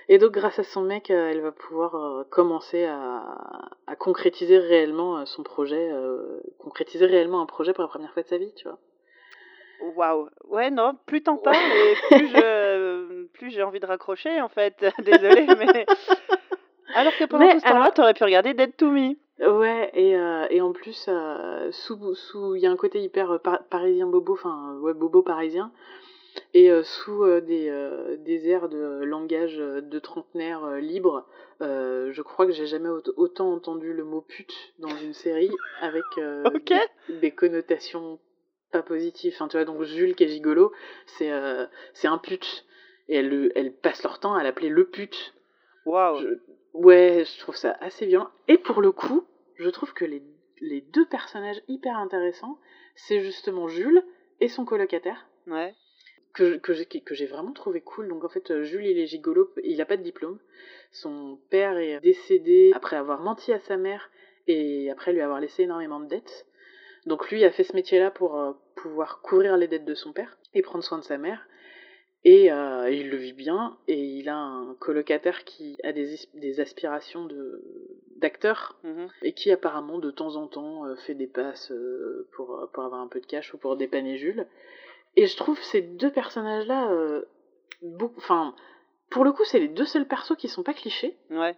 Et 0.08 0.18
donc, 0.18 0.32
grâce 0.32 0.58
à 0.58 0.64
son 0.64 0.82
mec, 0.82 1.12
euh, 1.12 1.30
elle 1.30 1.42
va 1.42 1.52
pouvoir 1.52 1.96
euh, 1.96 2.24
commencer 2.32 2.86
à, 2.86 3.24
à 3.86 3.96
concrétiser 3.96 4.58
réellement 4.58 5.18
euh, 5.20 5.26
son 5.26 5.44
projet, 5.44 5.90
euh, 5.92 6.40
concrétiser 6.58 7.06
réellement 7.06 7.42
un 7.42 7.46
projet 7.46 7.74
pour 7.74 7.84
la 7.84 7.90
première 7.90 8.12
fois 8.14 8.24
de 8.24 8.28
sa 8.28 8.38
vie, 8.38 8.52
tu 8.56 8.68
vois. 8.68 8.80
Waouh. 9.96 10.30
Ouais, 10.46 10.72
non, 10.72 10.98
plus 11.06 11.22
t'en 11.24 11.38
parles 11.38 11.56
et 11.56 11.96
plus 12.10 12.28
je, 12.28 13.26
plus 13.34 13.50
j'ai 13.52 13.64
envie 13.64 13.80
de 13.80 13.86
raccrocher 13.86 14.42
en 14.42 14.50
fait. 14.50 14.76
Désolée, 15.00 15.46
mais. 15.58 15.86
Alors 16.96 17.16
que 17.16 17.24
pendant 17.26 17.46
Mais 17.46 17.54
tout 17.54 17.60
ce 17.60 17.66
temps-là, 17.66 17.82
alors- 17.82 17.94
t'aurais 17.94 18.14
pu 18.16 18.24
regarder 18.24 18.54
Dead 18.56 18.76
to 18.76 18.90
Me. 18.90 19.14
Ouais, 19.42 19.90
et, 19.94 20.18
euh, 20.18 20.48
et 20.50 20.60
en 20.62 20.74
plus, 20.74 21.06
euh, 21.08 21.72
sous, 21.72 22.14
sous, 22.14 22.56
il 22.56 22.62
y 22.62 22.68
a 22.68 22.72
un 22.72 22.76
côté 22.76 23.02
hyper 23.02 23.32
euh, 23.32 23.38
par- 23.38 23.64
parisien 23.66 24.06
bobo, 24.06 24.34
enfin, 24.34 24.78
ouais, 24.82 24.94
bobo 24.94 25.22
parisien, 25.22 25.72
et 26.54 26.70
euh, 26.70 26.84
sous 26.84 27.24
des, 27.42 27.72
des 28.20 28.50
airs 28.50 28.68
de 28.70 29.02
langage 29.04 29.58
de 29.58 30.00
trentenaire 30.00 30.76
libre, 30.78 31.26
je 31.62 32.22
crois 32.22 32.46
que 32.46 32.52
j'ai 32.52 32.66
jamais 32.66 32.90
aut- 32.90 33.14
autant 33.16 33.52
entendu 33.54 33.94
le 33.94 34.04
mot 34.04 34.22
pute 34.22 34.74
dans 34.80 34.96
une 34.98 35.14
série 35.14 35.52
avec 35.82 36.04
des, 37.08 37.16
des 37.22 37.32
connotations 37.32 38.20
pas 38.72 38.84
positives. 38.84 39.34
Enfin, 39.36 39.48
tu 39.48 39.58
vois, 39.58 39.66
donc 39.66 39.82
Jules 39.84 40.16
qui 40.16 40.26
est 40.26 40.28
gigolo, 40.30 40.72
c'est 41.06 41.32
c'est 41.94 42.08
un 42.08 42.18
pute. 42.18 42.66
Et 43.08 43.16
elles, 43.16 43.30
le- 43.30 43.58
elles 43.58 43.74
passent 43.74 44.04
leur 44.04 44.20
temps 44.20 44.36
à 44.36 44.44
l'appeler 44.44 44.70
le 44.70 44.86
pute. 44.86 45.34
Waouh. 45.86 46.20
Ouais, 46.74 47.24
je 47.26 47.40
trouve 47.40 47.56
ça 47.56 47.76
assez 47.82 48.06
violent. 48.06 48.30
Et 48.48 48.58
pour 48.58 48.82
le 48.82 48.92
coup, 48.92 49.26
je 49.56 49.70
trouve 49.70 49.94
que 49.94 50.06
les, 50.06 50.24
les 50.62 50.82
deux 50.82 51.06
personnages 51.06 51.62
hyper 51.68 51.98
intéressants, 51.98 52.58
c'est 52.96 53.22
justement 53.22 53.68
Jules 53.68 54.04
et 54.40 54.48
son 54.48 54.66
colocataire. 54.66 55.28
Ouais. 55.48 55.74
que, 56.34 56.58
que 56.58 56.74
j'ai 56.74 56.86
que 56.86 57.16
j'ai 57.16 57.26
vraiment 57.26 57.54
trouvé 57.54 57.82
cool. 57.82 58.08
Donc 58.08 58.24
en 58.24 58.30
fait, 58.30 58.64
Jules, 58.64 58.86
il 58.86 59.00
est 59.00 59.08
gigolo, 59.08 59.52
il 59.64 59.82
a 59.82 59.86
pas 59.86 59.98
de 59.98 60.04
diplôme. 60.04 60.40
Son 60.92 61.40
père 61.50 61.78
est 61.78 62.00
décédé 62.02 62.72
après 62.76 62.96
avoir 62.96 63.22
menti 63.22 63.52
à 63.54 63.60
sa 63.60 63.78
mère 63.78 64.10
et 64.48 64.90
après 64.92 65.14
lui 65.14 65.22
avoir 65.22 65.40
laissé 65.40 65.64
énormément 65.64 66.00
de 66.00 66.08
dettes. 66.08 66.46
Donc 67.06 67.32
lui 67.32 67.44
a 67.46 67.52
fait 67.52 67.64
ce 67.64 67.74
métier-là 67.74 68.12
pour 68.12 68.40
euh, 68.40 68.54
pouvoir 68.76 69.22
couvrir 69.22 69.58
les 69.58 69.68
dettes 69.68 69.86
de 69.86 69.96
son 69.96 70.14
père 70.14 70.38
et 70.54 70.62
prendre 70.62 70.84
soin 70.84 71.00
de 71.00 71.04
sa 71.04 71.18
mère. 71.18 71.48
Et 72.26 72.52
euh, 72.52 72.90
il 72.92 73.10
le 73.10 73.16
vit 73.18 73.32
bien 73.34 73.78
et 73.88 73.98
il 73.98 74.28
a 74.28 74.36
un 74.36 74.76
colocataire 74.76 75.46
qui 75.46 75.78
a 75.84 75.94
des, 75.94 76.16
des 76.34 76.60
aspirations 76.60 77.26
de 77.26 77.62
d'acteur 78.18 78.78
Mhm. 78.84 79.08
et 79.22 79.32
qui 79.32 79.50
apparemment 79.52 79.98
de 80.00 80.12
temps 80.12 80.36
en 80.36 80.48
temps 80.48 80.86
euh, 80.86 80.96
fait 80.96 81.14
des 81.14 81.28
passes 81.28 81.72
euh, 81.72 82.28
pour, 82.34 82.70
pour 82.74 82.84
avoir 82.84 83.00
un 83.00 83.08
peu 83.08 83.22
de 83.22 83.26
cash 83.26 83.54
ou 83.54 83.58
pour 83.58 83.78
dépanner 83.78 84.18
Jules. 84.18 84.46
Et 85.16 85.26
je 85.28 85.38
trouve 85.38 85.58
ces 85.62 85.82
deux 85.82 86.12
personnages-là, 86.12 86.92
euh, 86.92 87.24
beaucoup, 87.82 88.18
enfin, 88.18 88.54
pour 89.10 89.24
le 89.24 89.32
coup, 89.32 89.46
c'est 89.46 89.60
les 89.60 89.70
deux 89.70 89.86
seuls 89.86 90.06
persos 90.08 90.36
qui 90.38 90.50
sont 90.50 90.64
pas 90.64 90.74
clichés 90.74 91.18
Ouais. 91.32 91.56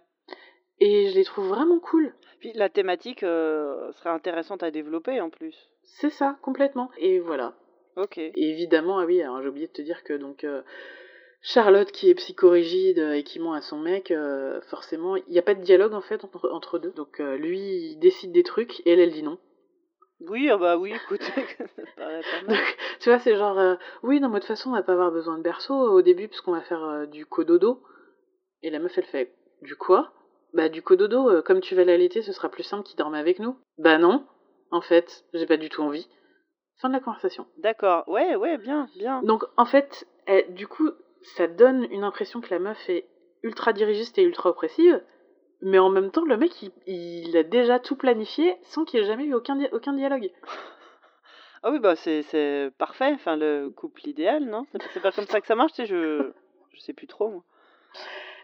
et 0.78 1.08
je 1.10 1.14
les 1.16 1.24
trouve 1.24 1.48
vraiment 1.48 1.80
cool. 1.80 2.14
Puis 2.38 2.52
la 2.54 2.68
thématique 2.68 3.24
euh, 3.24 3.90
serait 3.94 4.10
intéressante 4.10 4.62
à 4.62 4.70
développer 4.70 5.20
en 5.20 5.30
plus. 5.30 5.56
C'est 5.82 6.10
ça, 6.10 6.38
complètement. 6.42 6.90
Et 6.98 7.18
voilà. 7.18 7.54
Ok. 7.96 8.18
Et 8.18 8.32
évidemment, 8.36 8.98
ah 8.98 9.04
oui, 9.04 9.22
alors 9.22 9.42
j'ai 9.42 9.48
oublié 9.48 9.66
de 9.66 9.72
te 9.72 9.82
dire 9.82 10.02
que 10.04 10.14
donc 10.14 10.44
euh, 10.44 10.62
Charlotte 11.42 11.90
qui 11.90 12.08
est 12.08 12.14
psychorigide 12.14 13.00
euh, 13.00 13.14
et 13.14 13.24
qui 13.24 13.40
ment 13.40 13.52
à 13.52 13.60
son 13.60 13.78
mec, 13.78 14.12
euh, 14.12 14.60
forcément, 14.70 15.16
il 15.16 15.24
n'y 15.28 15.40
a 15.40 15.42
pas 15.42 15.54
de 15.54 15.62
dialogue 15.62 15.92
en 15.92 16.00
fait 16.00 16.24
entre, 16.24 16.48
entre 16.50 16.78
deux. 16.78 16.92
Donc 16.92 17.20
euh, 17.20 17.36
lui, 17.36 17.58
il 17.58 17.98
décide 17.98 18.30
des 18.32 18.44
trucs 18.44 18.80
et 18.86 18.92
elle, 18.92 19.00
elle 19.00 19.12
dit 19.12 19.24
non. 19.24 19.38
Oui, 20.20 20.48
ah 20.50 20.56
bah 20.56 20.76
oui, 20.78 20.92
écoute, 20.94 21.20
ça 21.34 21.82
paraît 21.96 22.20
pas 22.22 22.46
mal. 22.46 22.48
Donc, 22.48 22.76
tu 23.00 23.08
vois, 23.08 23.18
c'est 23.18 23.34
genre, 23.34 23.58
euh, 23.58 23.74
oui, 24.04 24.20
non, 24.20 24.28
mais 24.28 24.36
de 24.36 24.38
toute 24.38 24.48
façon, 24.48 24.70
on 24.70 24.74
va 24.74 24.84
pas 24.84 24.92
avoir 24.92 25.10
besoin 25.10 25.36
de 25.36 25.42
berceau 25.42 25.74
au 25.74 26.00
début 26.00 26.28
parce 26.28 26.40
qu'on 26.42 26.52
va 26.52 26.60
faire 26.60 27.08
du 27.08 27.26
cododo. 27.26 27.82
Et 28.62 28.70
la 28.70 28.78
meuf, 28.78 28.96
elle 28.96 29.04
fait, 29.06 29.34
du 29.62 29.74
quoi? 29.74 30.12
Bah, 30.54 30.68
du 30.68 30.80
cododo, 30.80 31.42
comme 31.42 31.60
tu 31.60 31.74
vas 31.74 31.82
l'allaiter, 31.82 32.22
ce 32.22 32.32
sera 32.32 32.48
plus 32.50 32.62
simple 32.62 32.84
qu'il 32.84 32.96
dorme 32.96 33.14
avec 33.14 33.40
nous. 33.40 33.56
Bah 33.78 33.98
non, 33.98 34.24
en 34.70 34.80
fait, 34.80 35.24
j'ai 35.34 35.46
pas 35.46 35.56
du 35.56 35.68
tout 35.70 35.82
envie. 35.82 36.06
Fin 36.82 36.88
de 36.88 36.94
la 36.94 37.00
conversation. 37.00 37.46
D'accord, 37.58 38.06
ouais, 38.08 38.34
ouais, 38.36 38.58
bien, 38.58 38.88
bien. 38.98 39.22
Donc, 39.22 39.44
en 39.56 39.64
fait, 39.64 40.06
elle- 40.26 40.52
du 40.52 40.66
coup, 40.66 40.90
ça 41.22 41.46
donne 41.46 41.86
une 41.92 42.02
impression 42.02 42.40
que 42.40 42.50
la 42.52 42.58
meuf 42.58 42.90
est 42.90 43.06
ultra 43.44 43.72
dirigiste 43.72 44.18
et 44.18 44.22
ultra 44.24 44.50
oppressive. 44.50 45.00
Mais 45.60 45.78
en 45.78 45.90
même 45.90 46.10
temps, 46.10 46.24
le 46.24 46.36
mec, 46.36 46.60
il, 46.60 46.72
il 46.88 47.36
a 47.36 47.44
déjà 47.44 47.78
tout 47.78 47.94
planifié 47.94 48.56
sans 48.64 48.84
qu'il 48.84 48.98
ait 49.00 49.04
jamais 49.06 49.24
eu 49.26 49.34
aucun, 49.34 49.54
di- 49.56 49.68
aucun 49.72 49.92
dialogue. 49.94 50.30
Ah 51.64 51.70
oui, 51.70 51.78
bah 51.78 51.94
c'est 51.94 52.72
parfait, 52.76 53.12
enfin 53.14 53.36
le 53.36 53.70
couple 53.70 54.08
idéal, 54.08 54.46
non? 54.46 54.66
C'est 54.92 55.00
pas 55.00 55.12
comme 55.12 55.26
ça 55.26 55.40
que 55.40 55.46
ça 55.46 55.54
marche, 55.54 55.70
tu 55.70 55.76
sais, 55.82 55.86
je, 55.86 56.32
je 56.72 56.80
sais 56.80 56.92
plus 56.92 57.06
trop. 57.06 57.28
moi. 57.30 57.44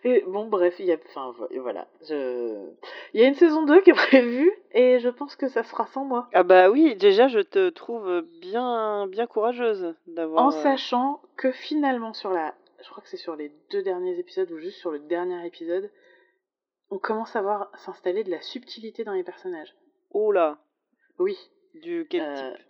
Et 0.04 0.22
bon, 0.26 0.46
bref, 0.48 0.76
il 0.78 0.86
y 0.86 0.92
a, 0.92 0.96
enfin, 1.08 1.32
vo- 1.32 1.48
voilà, 1.60 1.86
je... 2.08 2.68
il 3.14 3.20
y 3.20 3.24
a 3.24 3.28
une 3.28 3.34
saison 3.34 3.64
2 3.64 3.80
qui 3.80 3.90
est 3.90 3.94
prévue, 3.94 4.52
et 4.72 4.98
je 5.00 5.08
pense 5.08 5.34
que 5.36 5.48
ça 5.48 5.62
sera 5.62 5.86
sans 5.88 6.04
moi. 6.04 6.28
Ah 6.32 6.42
bah 6.42 6.70
oui, 6.70 6.94
déjà 6.96 7.28
je 7.28 7.40
te 7.40 7.68
trouve 7.70 8.22
bien, 8.40 9.06
bien 9.08 9.26
courageuse 9.26 9.94
d'avoir... 10.06 10.44
En 10.44 10.48
euh, 10.48 10.62
sachant 10.62 11.20
que 11.36 11.50
finalement, 11.52 12.12
sur 12.12 12.30
la, 12.30 12.54
je 12.82 12.88
crois 12.90 13.02
que 13.02 13.08
c'est 13.08 13.16
sur 13.16 13.36
les 13.36 13.52
deux 13.70 13.82
derniers 13.82 14.18
épisodes, 14.18 14.50
ou 14.52 14.58
juste 14.58 14.78
sur 14.78 14.90
le 14.90 14.98
dernier 15.00 15.44
épisode, 15.46 15.90
on 16.90 16.98
commence 16.98 17.36
à 17.36 17.42
voir 17.42 17.70
s'installer 17.76 18.24
de 18.24 18.30
la 18.30 18.40
subtilité 18.40 19.04
dans 19.04 19.12
les 19.12 19.24
personnages. 19.24 19.74
Oh 20.12 20.32
là, 20.32 20.58
Oui. 21.18 21.36
du 21.74 22.06
quel 22.08 22.22
Euh, 22.22 22.34
type? 22.52 22.64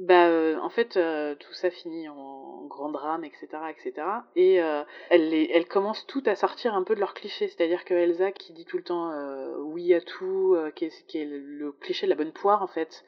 Bah, 0.00 0.28
euh, 0.28 0.56
en 0.60 0.70
fait, 0.70 0.96
euh, 0.96 1.34
tout 1.34 1.52
ça 1.52 1.70
finit 1.70 2.08
en 2.08 2.64
grand 2.68 2.88
drame, 2.90 3.22
etc., 3.24 3.48
etc. 3.68 3.92
Et 4.34 4.62
euh, 4.62 4.82
elle, 5.10 5.28
les, 5.28 5.50
elle 5.52 5.68
commence 5.68 6.06
toutes 6.06 6.26
à 6.26 6.36
sortir 6.36 6.74
un 6.74 6.82
peu 6.84 6.94
de 6.94 7.00
leurs 7.00 7.12
clichés. 7.12 7.48
C'est-à-dire 7.48 7.84
que 7.84 7.92
Elsa, 7.92 8.32
qui 8.32 8.54
dit 8.54 8.64
tout 8.64 8.78
le 8.78 8.82
temps 8.82 9.10
euh, 9.12 9.56
oui 9.58 9.92
à 9.92 10.00
tout, 10.00 10.54
euh, 10.56 10.70
qui, 10.70 10.86
est, 10.86 11.06
qui 11.06 11.18
est 11.18 11.26
le 11.26 11.72
cliché 11.72 12.06
de 12.06 12.10
la 12.10 12.16
bonne 12.16 12.32
poire, 12.32 12.62
en 12.62 12.66
fait, 12.66 13.04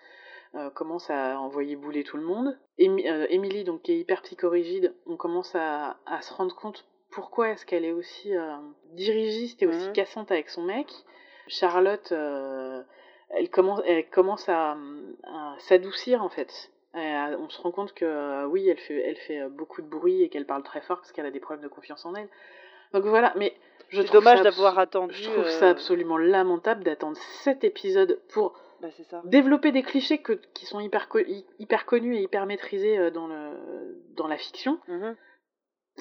euh, 0.55 0.69
commence 0.69 1.09
à 1.09 1.41
envoyer 1.41 1.77
bouler 1.77 2.05
tout 2.05 2.19
le 2.19 2.25
monde. 2.25 2.59
Émi- 2.79 3.07
Emily, 3.31 3.65
donc, 3.65 3.81
qui 3.83 3.93
est 3.93 3.99
hyper 3.99 4.21
psychorigide, 4.23 4.95
on 5.07 5.17
commence 5.17 5.55
à, 5.55 5.97
à 6.05 6.21
se 6.21 6.35
rendre 6.35 6.55
compte 6.55 6.85
pourquoi 7.11 7.49
est-ce 7.51 7.65
qu'elle 7.65 7.87
est 7.87 7.93
aussi 7.93 8.37
euh, 8.37 8.55
dirigiste 8.93 9.63
et 9.63 9.67
aussi 9.67 9.87
Mhm. 9.87 9.93
cassante 9.95 10.31
avec 10.31 10.51
son 10.51 10.63
mec. 10.63 10.89
Charlotte, 11.49 12.13
euh, 12.13 12.83
elle 13.31 13.49
commence, 13.51 13.81
elle 13.87 14.09
commence 14.11 14.47
à, 14.51 14.77
à 15.25 15.55
s'adoucir 15.59 16.23
en 16.23 16.29
fait. 16.29 16.71
Euh, 16.95 17.37
on 17.39 17.49
se 17.49 17.61
rend 17.61 17.71
compte 17.71 17.95
que 17.95 18.05
euh, 18.05 18.47
oui, 18.47 18.69
elle 18.69 18.79
fait, 18.79 19.01
elle 19.01 19.17
fait 19.17 19.41
euh, 19.41 19.49
beaucoup 19.49 19.81
de 19.81 19.87
bruit 19.89 20.23
et 20.23 20.29
qu'elle 20.29 20.45
parle 20.47 20.63
très 20.63 20.83
fort 20.83 20.99
parce 20.99 21.11
qu'elle 21.13 21.25
a 21.27 21.31
des 21.31 21.41
problèmes 21.41 21.65
de 21.65 21.69
confiance 21.73 22.05
en 22.05 22.15
elle. 22.15 22.29
Donc 22.93 23.05
voilà, 23.05 23.33
mais 23.37 23.55
je 23.89 24.01
C'est 24.03 24.09
trouve 24.09 24.21
dommage 24.21 24.43
d'avoir 24.43 24.79
attendu... 24.79 25.15
Je 25.15 25.31
trouve 25.31 25.45
euh, 25.45 25.59
ça 25.59 25.71
absolument 25.71 26.19
lamentable 26.19 26.85
d'attendre 26.85 27.17
sept 27.17 27.65
épisodes 27.65 28.21
pour 28.29 28.59
Bah 28.83 28.89
ça. 29.09 29.23
développer 29.25 29.73
des 29.73 29.83
clichés 29.83 30.19
que, 30.19 30.35
qui 30.53 30.67
sont 30.67 30.81
hyper, 30.81 31.09
hyper 31.59 31.87
connus 31.87 32.17
et 32.17 32.23
hyper 32.23 32.45
maîtrisés 32.45 33.11
dans, 33.11 33.27
le, 33.27 34.03
dans 34.17 34.27
la 34.29 34.37
fiction 34.37 34.79
Mhm. 34.89 35.17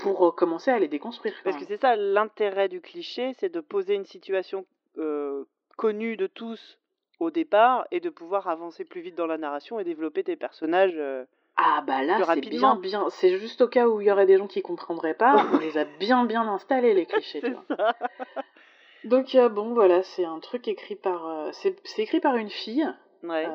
pour 0.01 0.35
commencer 0.35 0.71
à 0.71 0.79
les 0.79 0.89
déconstruire. 0.89 1.33
Parce 1.45 1.55
que 1.55 1.65
c'est 1.65 1.79
ça, 1.79 1.95
l'intérêt 1.95 2.67
du 2.67 2.81
cliché, 2.81 3.33
c'est 3.39 3.49
de 3.49 3.61
poser 3.61 3.93
une 3.95 4.05
situation 4.05 4.65
connue 5.77 6.17
de 6.17 6.27
tous 6.27 6.77
au 7.21 7.31
départ 7.31 7.85
et 7.91 7.99
de 7.99 8.09
pouvoir 8.09 8.47
avancer 8.47 8.83
plus 8.85 9.01
vite 9.01 9.15
dans 9.15 9.27
la 9.27 9.37
narration 9.37 9.79
et 9.79 9.83
développer 9.83 10.23
tes 10.23 10.35
personnages. 10.35 10.93
euh, 10.97 11.23
Ah 11.57 11.83
bah 11.85 12.01
là, 12.03 12.17
c'est 12.33 12.41
bien, 12.41 12.75
bien. 12.75 13.09
C'est 13.09 13.37
juste 13.37 13.61
au 13.61 13.67
cas 13.67 13.87
où 13.87 14.01
il 14.01 14.07
y 14.07 14.11
aurait 14.11 14.25
des 14.25 14.37
gens 14.37 14.47
qui 14.47 14.61
comprendraient 14.61 15.13
pas, 15.13 15.45
on 15.53 15.57
les 15.59 15.77
a 15.77 15.85
bien, 15.85 16.25
bien 16.25 16.47
installés 16.47 16.93
les 16.93 17.05
clichés. 17.05 17.39
tu 17.41 17.47
c'est 17.47 17.53
vois. 17.53 17.77
ça. 17.77 17.95
Donc 19.03 19.33
euh, 19.35 19.49
bon, 19.49 19.73
voilà, 19.73 20.03
c'est 20.03 20.25
un 20.25 20.39
truc 20.39 20.67
écrit 20.67 20.95
par, 20.95 21.27
euh, 21.27 21.49
c'est 21.53 21.75
écrit 21.99 22.19
par 22.19 22.35
une 22.35 22.49
fille, 22.49 22.87
Ouais, 23.23 23.47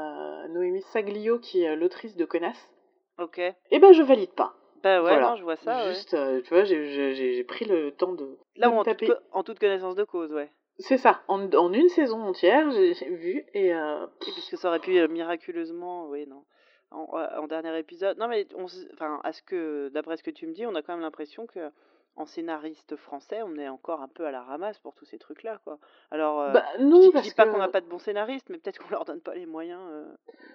Noémie 0.50 0.83
Saglio, 0.92 1.40
qui 1.40 1.62
est 1.62 1.74
l'autrice 1.74 2.16
de 2.16 2.24
Connasse. 2.24 2.70
ok. 3.18 3.40
Eh 3.70 3.79
ben, 3.81 3.92
je 3.92 4.02
valide 4.02 4.31
pas. 4.33 4.55
Bah 4.85 4.98
ouais, 5.02 5.09
Voilà. 5.11 5.31
non, 5.31 5.37
je 5.37 5.42
vois 5.42 5.57
ça. 5.57 5.88
Juste, 5.88 6.16
tu 6.44 6.55
vois, 6.55 6.62
j'ai- 6.62 7.42
pris 7.44 7.64
le 7.64 7.90
temps 7.90 8.12
de. 8.12 8.38
Là, 8.55 8.68
de 8.68 8.83
taper. 8.85 9.11
en 9.33 9.42
toute 9.42 9.59
connaissance 9.59 9.96
de 9.96 10.05
cause, 10.05 10.33
ouais. 10.33 10.50
C'est 10.79 10.99
ça. 10.99 11.23
En, 11.29 11.51
en 11.55 11.73
une 11.73 11.89
saison 11.89 12.23
entière, 12.23 12.71
j'ai 12.71 12.93
vu 13.11 13.45
et. 13.55 13.75
euh, 13.75 14.07
Et 14.27 14.33
puisque 14.33 14.59
ça 14.59 14.69
aurait 14.69 14.81
pu 14.81 14.99
euh, 14.99 15.09
miraculeusement, 15.09 16.09
oui, 16.09 16.27
non. 16.27 16.45
En, 16.91 17.05
en 17.12 17.47
dernier 17.47 17.77
épisode. 17.79 18.19
Non, 18.19 18.29
mais 18.29 18.47
on, 18.55 18.67
enfin, 18.93 19.21
à 19.25 19.33
ce 19.33 19.43
que, 19.43 19.89
d'après 19.93 20.17
ce 20.17 20.23
que 20.23 20.31
tu 20.31 20.47
me 20.47 20.53
dis, 20.53 20.67
on 20.67 20.75
a 20.75 20.83
quand 20.83 20.93
même 20.93 21.03
l'impression 21.03 21.47
que 21.47 21.71
en 22.15 22.25
scénariste 22.25 22.97
français, 22.97 23.43
on 23.43 23.57
est 23.57 23.69
encore 23.69 24.01
un 24.01 24.09
peu 24.09 24.25
à 24.27 24.31
la 24.31 24.43
ramasse 24.43 24.79
pour 24.79 24.95
tous 24.95 25.05
ces 25.05 25.19
trucs-là, 25.19 25.61
quoi. 25.65 25.79
Alors, 26.11 26.41
euh, 26.41 26.53
Bah 26.53 26.65
je 26.79 26.83
non, 26.85 27.03
je 27.03 27.11
parce 27.11 27.29
dis 27.29 27.35
pas 27.35 27.45
que. 27.45 27.51
qu'on 27.51 27.59
n'a 27.59 27.69
pas 27.69 27.81
de 27.83 27.87
bons 27.87 27.99
scénaristes, 27.99 28.49
mais 28.49 28.59
peut-être 28.59 28.79
qu'on 28.79 28.89
leur 28.91 29.05
donne 29.05 29.21
pas 29.21 29.35
les 29.35 29.45
moyens 29.45 29.83
euh, 29.91 30.07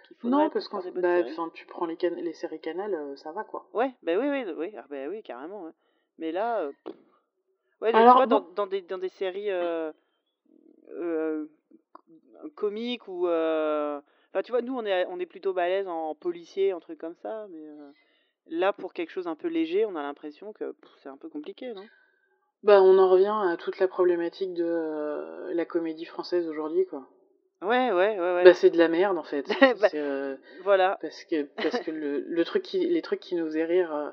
qu'il 0.07 0.17
faudrait 0.17 0.45
Non, 0.45 0.49
parce 0.49 0.67
bonnes 0.69 1.01
bah, 1.01 1.21
tu 1.53 1.65
prends 1.67 1.85
les, 1.85 1.97
can- 1.97 2.15
les 2.15 2.33
séries 2.33 2.59
Canal, 2.61 2.93
euh, 2.95 3.15
ça 3.15 3.31
va 3.31 3.43
quoi. 3.43 3.67
Ouais, 3.73 3.91
bah 4.01 4.13
oui, 4.17 4.27
oui, 4.27 4.45
oui, 4.57 4.73
ah, 4.77 4.85
bah 4.89 5.07
oui, 5.07 5.21
carrément. 5.21 5.69
Mais 6.17 6.31
là, 6.31 6.61
euh, 6.61 6.71
ouais, 7.81 7.93
Alors, 7.93 8.13
tu 8.13 8.17
vois, 8.17 8.25
dans 8.55 8.67
des, 8.67 8.81
dans 8.81 8.97
des 8.97 9.09
séries 9.09 9.51
euh, 10.93 11.45
comiques 12.55 13.07
ou. 13.07 13.27
euh, 13.27 13.99
Enfin, 14.33 14.43
tu 14.43 14.51
vois, 14.53 14.61
nous, 14.61 14.77
on 14.77 14.85
est, 14.85 15.05
on 15.07 15.19
est 15.19 15.25
plutôt 15.25 15.51
balèze 15.51 15.89
en 15.89 16.15
policier, 16.15 16.71
en 16.71 16.79
trucs 16.79 16.99
comme 16.99 17.15
ça, 17.21 17.47
mais 17.49 17.67
euh, 17.67 17.91
là, 18.47 18.71
pour 18.71 18.93
quelque 18.93 19.09
chose 19.09 19.27
un 19.27 19.35
peu 19.35 19.49
léger, 19.49 19.85
on 19.85 19.97
a 19.97 20.01
l'impression 20.01 20.53
que 20.53 20.73
c'est 21.03 21.09
un 21.09 21.17
peu 21.17 21.27
compliqué, 21.27 21.73
non? 21.73 21.83
Bah, 22.63 22.81
on 22.81 22.97
en 22.97 23.09
revient 23.09 23.33
à 23.51 23.57
toute 23.57 23.77
la 23.79 23.89
problématique 23.89 24.53
de 24.53 24.63
euh, 24.65 25.53
la 25.53 25.65
comédie 25.65 26.05
française 26.05 26.47
aujourd'hui 26.47 26.85
quoi. 26.85 27.09
Ouais, 27.61 27.91
ouais, 27.91 28.17
ouais, 28.17 28.33
ouais. 28.35 28.43
Bah, 28.45 28.53
c'est 28.53 28.69
de 28.69 28.77
la 28.77 28.87
merde 28.87 29.17
en 29.17 29.23
fait. 29.23 29.45
Bah, 29.81 29.89
euh, 29.95 30.37
Voilà. 30.63 30.97
parce 31.01 31.25
que, 31.25 31.43
parce 31.61 31.79
que 31.79 31.91
le, 31.91 32.19
le 32.27 32.45
truc 32.45 32.61
qui, 32.63 32.79
les 32.87 33.01
trucs 33.01 33.19
qui 33.19 33.35
nous 33.35 33.45
faisaient 33.47 33.65
rire 33.65 33.93
euh, 33.93 34.11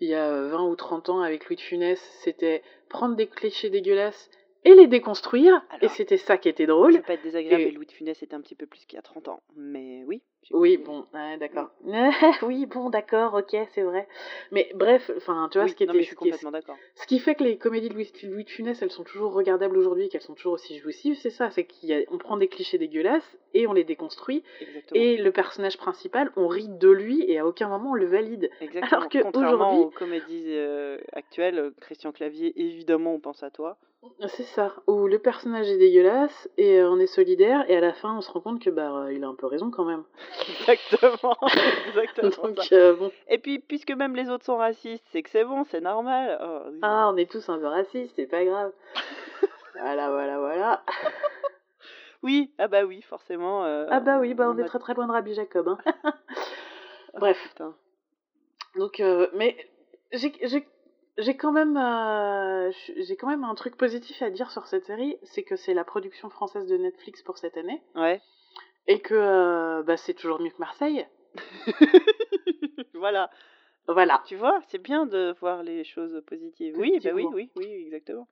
il 0.00 0.08
y 0.08 0.14
a 0.14 0.28
euh, 0.30 0.48
20 0.48 0.64
ou 0.64 0.74
30 0.74 1.10
ans 1.10 1.20
avec 1.20 1.46
Louis 1.46 1.56
de 1.56 1.60
Funès, 1.60 2.00
c'était 2.24 2.62
prendre 2.88 3.14
des 3.16 3.28
clichés 3.28 3.70
dégueulasses 3.70 4.30
et 4.64 4.74
les 4.74 4.86
déconstruire, 4.86 5.62
et 5.82 5.88
c'était 5.88 6.16
ça 6.16 6.36
qui 6.38 6.48
était 6.48 6.64
Je 6.64 6.68
drôle. 6.70 6.94
veux 6.94 7.02
pas 7.02 7.14
être 7.14 7.22
désagréable, 7.22 7.62
Et- 7.62 7.70
Louis 7.70 7.86
de 7.86 7.92
Funès 7.92 8.22
était 8.22 8.34
un 8.34 8.40
petit 8.40 8.54
peu 8.54 8.66
plus 8.66 8.84
qu'il 8.86 8.96
y 8.96 8.98
a 8.98 9.02
30 9.02 9.28
ans. 9.28 9.42
Mais 9.56 10.02
oui. 10.06 10.22
Oui, 10.50 10.76
bon, 10.76 11.06
ouais, 11.14 11.36
d'accord. 11.38 11.70
oui, 12.42 12.66
bon, 12.66 12.90
d'accord, 12.90 13.34
ok, 13.34 13.56
c'est 13.74 13.82
vrai. 13.82 14.06
Mais 14.52 14.70
bref, 14.74 15.10
enfin, 15.16 15.48
tu 15.50 15.58
vois, 15.58 15.64
Oui, 15.64 15.70
ce 15.70 15.76
qui 15.76 15.86
non, 15.86 15.92
mais 15.92 15.98
était, 15.98 16.04
je 16.04 16.08
suis 16.08 16.16
complètement 16.16 16.50
d'accord. 16.50 16.76
Ce 16.96 17.06
qui 17.06 17.18
fait 17.18 17.34
que 17.34 17.44
les 17.44 17.56
comédies 17.56 17.88
de 17.88 17.94
Louis, 17.94 18.12
Louis 18.24 18.44
de 18.44 18.50
Funès, 18.50 18.80
elles 18.82 18.90
sont 18.90 19.04
toujours 19.04 19.32
regardables 19.32 19.76
aujourd'hui, 19.76 20.08
qu'elles 20.08 20.20
sont 20.20 20.34
toujours 20.34 20.54
aussi 20.54 20.78
jouissives, 20.78 21.16
c'est 21.16 21.30
ça, 21.30 21.50
c'est 21.50 21.64
qu'on 21.64 22.18
prend 22.18 22.36
des 22.36 22.48
clichés 22.48 22.78
dégueulasses 22.78 23.36
et 23.54 23.66
on 23.66 23.72
les 23.72 23.84
déconstruit, 23.84 24.42
Exactement. 24.60 25.00
et 25.00 25.16
le 25.16 25.32
personnage 25.32 25.78
principal, 25.78 26.30
on 26.36 26.48
rit 26.48 26.68
de 26.68 26.90
lui 26.90 27.22
et 27.30 27.38
à 27.38 27.46
aucun 27.46 27.68
moment 27.68 27.92
on 27.92 27.94
le 27.94 28.06
valide. 28.06 28.50
Exactement. 28.60 28.98
Alors 28.98 29.08
que 29.08 29.22
Contrairement 29.22 29.78
aux 29.78 29.90
comédies 29.90 30.44
euh, 30.48 30.98
actuelles, 31.12 31.72
Christian 31.80 32.12
Clavier, 32.12 32.52
évidemment, 32.60 33.14
on 33.14 33.20
pense 33.20 33.42
à 33.42 33.50
toi. 33.50 33.78
C'est 34.28 34.42
ça, 34.42 34.74
où 34.86 35.06
le 35.06 35.18
personnage 35.18 35.66
est 35.68 35.78
dégueulasse 35.78 36.50
et 36.58 36.78
euh, 36.78 36.90
on 36.90 36.98
est 36.98 37.06
solidaire, 37.06 37.64
et 37.70 37.76
à 37.76 37.80
la 37.80 37.94
fin 37.94 38.14
on 38.16 38.20
se 38.20 38.30
rend 38.30 38.40
compte 38.40 38.62
que 38.62 38.68
bah 38.68 39.06
il 39.10 39.24
a 39.24 39.28
un 39.28 39.34
peu 39.34 39.46
raison 39.46 39.70
quand 39.70 39.86
même. 39.86 40.04
Exactement, 40.60 41.36
exactement 41.88 42.48
Donc, 42.48 42.72
euh, 42.72 42.94
bon. 42.96 43.12
Et 43.28 43.38
puis, 43.38 43.58
puisque 43.58 43.90
même 43.92 44.14
les 44.16 44.28
autres 44.30 44.44
sont 44.44 44.56
racistes, 44.56 45.04
c'est 45.12 45.22
que 45.22 45.30
c'est 45.30 45.44
bon, 45.44 45.64
c'est 45.64 45.80
normal. 45.80 46.38
Oh, 46.42 46.68
oui. 46.72 46.78
Ah, 46.82 47.10
on 47.12 47.16
est 47.16 47.30
tous 47.30 47.48
un 47.48 47.58
peu 47.58 47.66
racistes, 47.66 48.14
c'est 48.16 48.26
pas 48.26 48.44
grave. 48.44 48.72
voilà, 49.74 50.10
voilà, 50.10 50.38
voilà. 50.38 50.84
Oui, 52.22 52.52
ah 52.58 52.68
bah 52.68 52.84
oui, 52.84 53.02
forcément. 53.02 53.64
euh, 53.64 53.86
Ah 53.90 54.00
bah 54.00 54.18
oui, 54.18 54.32
bah 54.34 54.48
on 54.50 54.56
est 54.58 54.62
a- 54.62 54.66
très 54.66 54.78
très 54.78 54.94
loin 54.94 55.06
de 55.06 55.12
Rabbi 55.12 55.34
Jacob. 55.34 55.68
Hein. 55.68 55.78
Oh, 57.14 57.18
Bref. 57.20 57.38
putain. 57.48 57.74
Donc, 58.76 58.98
euh, 59.00 59.28
mais 59.34 59.56
j'ai 60.12 61.36
quand 61.36 61.52
même 61.52 61.76
euh, 61.76 62.72
j'ai 62.96 63.16
quand 63.16 63.28
même 63.28 63.44
un 63.44 63.54
truc 63.54 63.76
positif 63.76 64.20
à 64.22 64.30
dire 64.30 64.50
sur 64.50 64.66
cette 64.66 64.84
série, 64.86 65.16
c'est 65.22 65.42
que 65.42 65.54
c'est 65.56 65.74
la 65.74 65.84
production 65.84 66.30
française 66.30 66.66
de 66.66 66.76
Netflix 66.76 67.22
pour 67.22 67.36
cette 67.38 67.56
année 67.56 67.82
Ouais. 67.94 68.20
Et 68.86 69.00
que 69.00 69.14
euh, 69.14 69.82
bah, 69.82 69.96
c'est 69.96 70.14
toujours 70.14 70.40
mieux 70.40 70.50
que 70.50 70.58
Marseille. 70.58 71.06
voilà. 72.94 73.30
Voilà. 73.86 74.22
Tu 74.26 74.36
vois, 74.36 74.60
c'est 74.68 74.78
bien 74.82 75.06
de 75.06 75.34
voir 75.40 75.62
les 75.62 75.84
choses 75.84 76.22
positives. 76.26 76.74
Oui, 76.78 76.98
bah 77.02 77.10
oui, 77.14 77.26
oui, 77.32 77.50
oui, 77.56 77.66
exactement. 77.86 78.28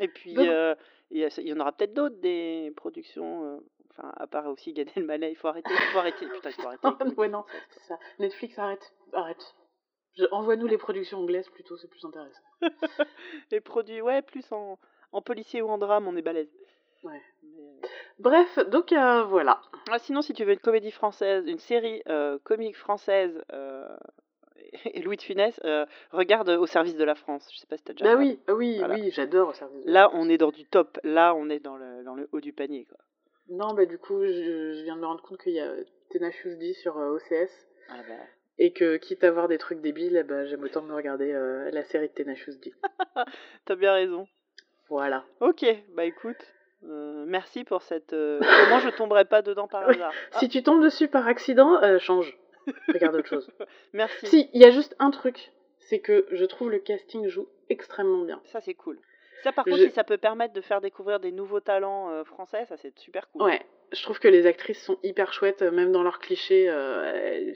Et 0.00 0.08
puis, 0.08 0.34
euh, 0.38 0.74
il 1.10 1.28
y, 1.38 1.52
en 1.52 1.60
aura 1.60 1.72
peut-être 1.72 1.94
d'autres, 1.94 2.16
des 2.20 2.72
productions. 2.76 3.44
euh, 3.44 3.58
Enfin, 3.98 4.12
à 4.16 4.28
part 4.28 4.46
aussi 4.46 4.72
Gad 4.72 4.88
Elmaleh, 4.94 5.30
il 5.30 5.34
faut 5.34 5.48
arrêter, 5.48 5.70
il 5.72 5.92
faut 5.92 5.98
arrêter. 5.98 6.26
Putain, 6.28 6.50
il 6.50 6.62
faut 6.62 6.68
arrêter. 6.68 6.88
ouais 7.16 7.28
non, 7.28 7.44
ça. 7.88 7.98
Netflix 8.20 8.56
arrête, 8.58 8.92
arrête. 9.12 9.56
Envoie-nous 10.30 10.66
les 10.68 10.78
productions 10.78 11.18
anglaises 11.18 11.48
plutôt, 11.48 11.76
c'est 11.76 11.88
plus 11.88 12.04
intéressant. 12.04 12.42
Les 13.50 13.60
produits, 13.60 14.00
ouais, 14.00 14.22
plus 14.22 14.50
en, 14.52 14.78
en 15.12 15.22
policier 15.22 15.62
ou 15.62 15.68
en 15.68 15.78
drame, 15.78 16.08
on 16.08 16.16
est 16.16 16.22
balèze. 16.22 16.50
Ouais. 17.04 17.22
Mais, 17.42 17.80
Bref, 18.18 18.58
donc 18.70 18.92
euh, 18.92 19.22
voilà. 19.24 19.60
Ah, 19.90 19.98
sinon, 19.98 20.22
si 20.22 20.32
tu 20.34 20.44
veux 20.44 20.52
une 20.52 20.58
comédie 20.58 20.90
française, 20.90 21.44
une 21.46 21.58
série 21.58 22.02
euh, 22.08 22.38
comique 22.44 22.76
française 22.76 23.42
euh, 23.52 23.86
et 24.86 25.00
Louis 25.02 25.16
de 25.16 25.22
Funès, 25.22 25.58
regarde 26.10 26.48
Au 26.50 26.66
service 26.66 26.96
de 26.96 27.04
la 27.04 27.14
France. 27.14 27.48
Je 27.52 27.58
sais 27.58 27.66
pas 27.66 27.76
si 27.76 27.84
t'as 27.84 27.92
déjà 27.92 28.04
Bah 28.04 28.16
oui, 28.16 28.40
oui, 28.48 28.78
Voilà. 28.78 28.94
oui, 28.94 29.10
j'adore 29.12 29.50
au 29.50 29.52
service. 29.52 29.84
de- 29.84 29.90
Là, 29.90 30.10
on 30.14 30.28
est 30.28 30.38
dans 30.38 30.50
du 30.50 30.64
top. 30.64 30.98
Là, 31.04 31.34
on 31.34 31.48
est 31.48 31.60
dans 31.60 31.76
le, 31.76 32.02
dans 32.04 32.14
le 32.14 32.28
haut 32.32 32.40
du 32.40 32.52
panier. 32.52 32.86
Quoi. 32.86 32.98
Non, 33.50 33.72
bah 33.72 33.86
du 33.86 33.98
coup, 33.98 34.22
je, 34.24 34.74
je 34.74 34.82
viens 34.84 34.96
de 34.96 35.00
me 35.00 35.06
rendre 35.06 35.22
compte 35.22 35.40
qu'il 35.40 35.52
y 35.54 35.60
a 35.60 35.70
Tenacious 36.10 36.56
D 36.56 36.74
sur 36.74 36.96
OCS. 36.96 37.50
Ah 37.88 37.94
bah, 38.06 38.14
Et 38.58 38.72
que 38.72 38.96
quitte 38.98 39.24
à 39.24 39.30
voir 39.30 39.48
des 39.48 39.56
trucs 39.58 39.80
débiles, 39.80 40.22
ben, 40.28 40.44
j'aime 40.44 40.62
autant 40.64 40.82
me 40.82 40.94
regarder 40.94 41.32
euh, 41.32 41.70
la 41.70 41.82
série 41.84 42.08
de 42.08 42.12
Tenacious 42.14 42.56
D. 42.60 42.74
T'as 43.64 43.76
bien 43.76 43.92
raison. 43.94 44.26
Voilà. 44.90 45.24
Ok, 45.40 45.64
bah 45.94 46.04
écoute, 46.04 46.36
euh, 46.84 47.24
merci 47.26 47.64
pour 47.64 47.82
cette. 47.82 48.12
euh, 48.12 48.38
Comment 48.68 48.80
je 48.80 48.90
tomberai 48.90 49.24
pas 49.24 49.42
dedans 49.42 49.66
par 49.68 49.86
Oui. 49.88 49.94
hasard 49.94 50.12
Ah, 50.32 50.38
Si 50.38 50.48
tu 50.48 50.62
tombes 50.62 50.82
dessus 50.82 51.08
par 51.08 51.26
accident, 51.26 51.82
euh, 51.82 51.98
change. 51.98 52.36
Regarde 52.88 53.16
autre 53.16 53.28
chose. 53.28 53.50
Merci. 53.92 54.26
si, 54.26 54.50
il 54.52 54.60
y 54.60 54.64
a 54.64 54.70
juste 54.70 54.94
un 54.98 55.10
truc, 55.10 55.52
c'est 55.78 55.98
que 56.00 56.26
je 56.30 56.44
trouve 56.44 56.70
le 56.70 56.78
casting 56.78 57.26
joue 57.28 57.48
extrêmement 57.70 58.24
bien. 58.24 58.40
Ça, 58.44 58.60
c'est 58.60 58.74
cool. 58.74 58.98
Ça, 59.44 59.52
par 59.52 59.64
contre, 59.64 59.78
si 59.78 59.90
ça 59.90 60.02
peut 60.02 60.18
permettre 60.18 60.52
de 60.52 60.60
faire 60.60 60.80
découvrir 60.80 61.20
des 61.20 61.30
nouveaux 61.30 61.60
talents 61.60 62.10
euh, 62.10 62.24
français, 62.24 62.64
ça, 62.66 62.76
c'est 62.76 62.98
super 62.98 63.30
cool. 63.30 63.42
Ouais, 63.42 63.64
je 63.92 64.02
trouve 64.02 64.18
que 64.18 64.26
les 64.26 64.46
actrices 64.46 64.82
sont 64.82 64.98
hyper 65.04 65.32
chouettes, 65.32 65.62
même 65.62 65.92
dans 65.92 66.02
leurs 66.02 66.18
clichés. 66.18 66.68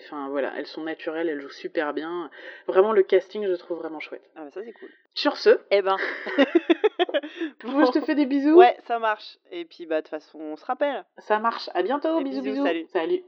Enfin 0.04 0.28
voilà, 0.30 0.52
elles 0.56 0.66
sont 0.68 0.84
naturelles, 0.84 1.28
elles 1.28 1.40
jouent 1.40 1.50
super 1.50 1.92
bien. 1.92 2.30
Vraiment, 2.68 2.92
le 2.92 3.02
casting, 3.02 3.46
je 3.48 3.54
trouve 3.54 3.78
vraiment 3.78 3.98
chouette. 3.98 4.22
Ah, 4.36 4.44
bah 4.44 4.50
ça, 4.52 4.60
c'est 4.64 4.72
cool. 4.72 4.88
Sur 5.14 5.36
ce, 5.36 5.58
Eh 5.72 5.82
ben. 5.82 5.96
moi, 7.64 7.84
je 7.86 7.92
te 7.92 8.00
fais 8.00 8.14
des 8.14 8.26
bisous. 8.26 8.56
Ouais, 8.56 8.76
ça 8.86 8.98
marche. 8.98 9.38
Et 9.50 9.64
puis, 9.64 9.86
bah, 9.86 9.96
de 9.96 10.00
toute 10.02 10.10
façon, 10.10 10.38
on 10.38 10.56
se 10.56 10.64
rappelle. 10.64 11.04
Ça 11.18 11.38
marche. 11.38 11.70
À 11.74 11.82
bientôt. 11.82 12.20
Bisous, 12.22 12.42
bisous, 12.42 12.52
bisous. 12.52 12.66
salut. 12.66 12.86
Salut. 12.92 13.22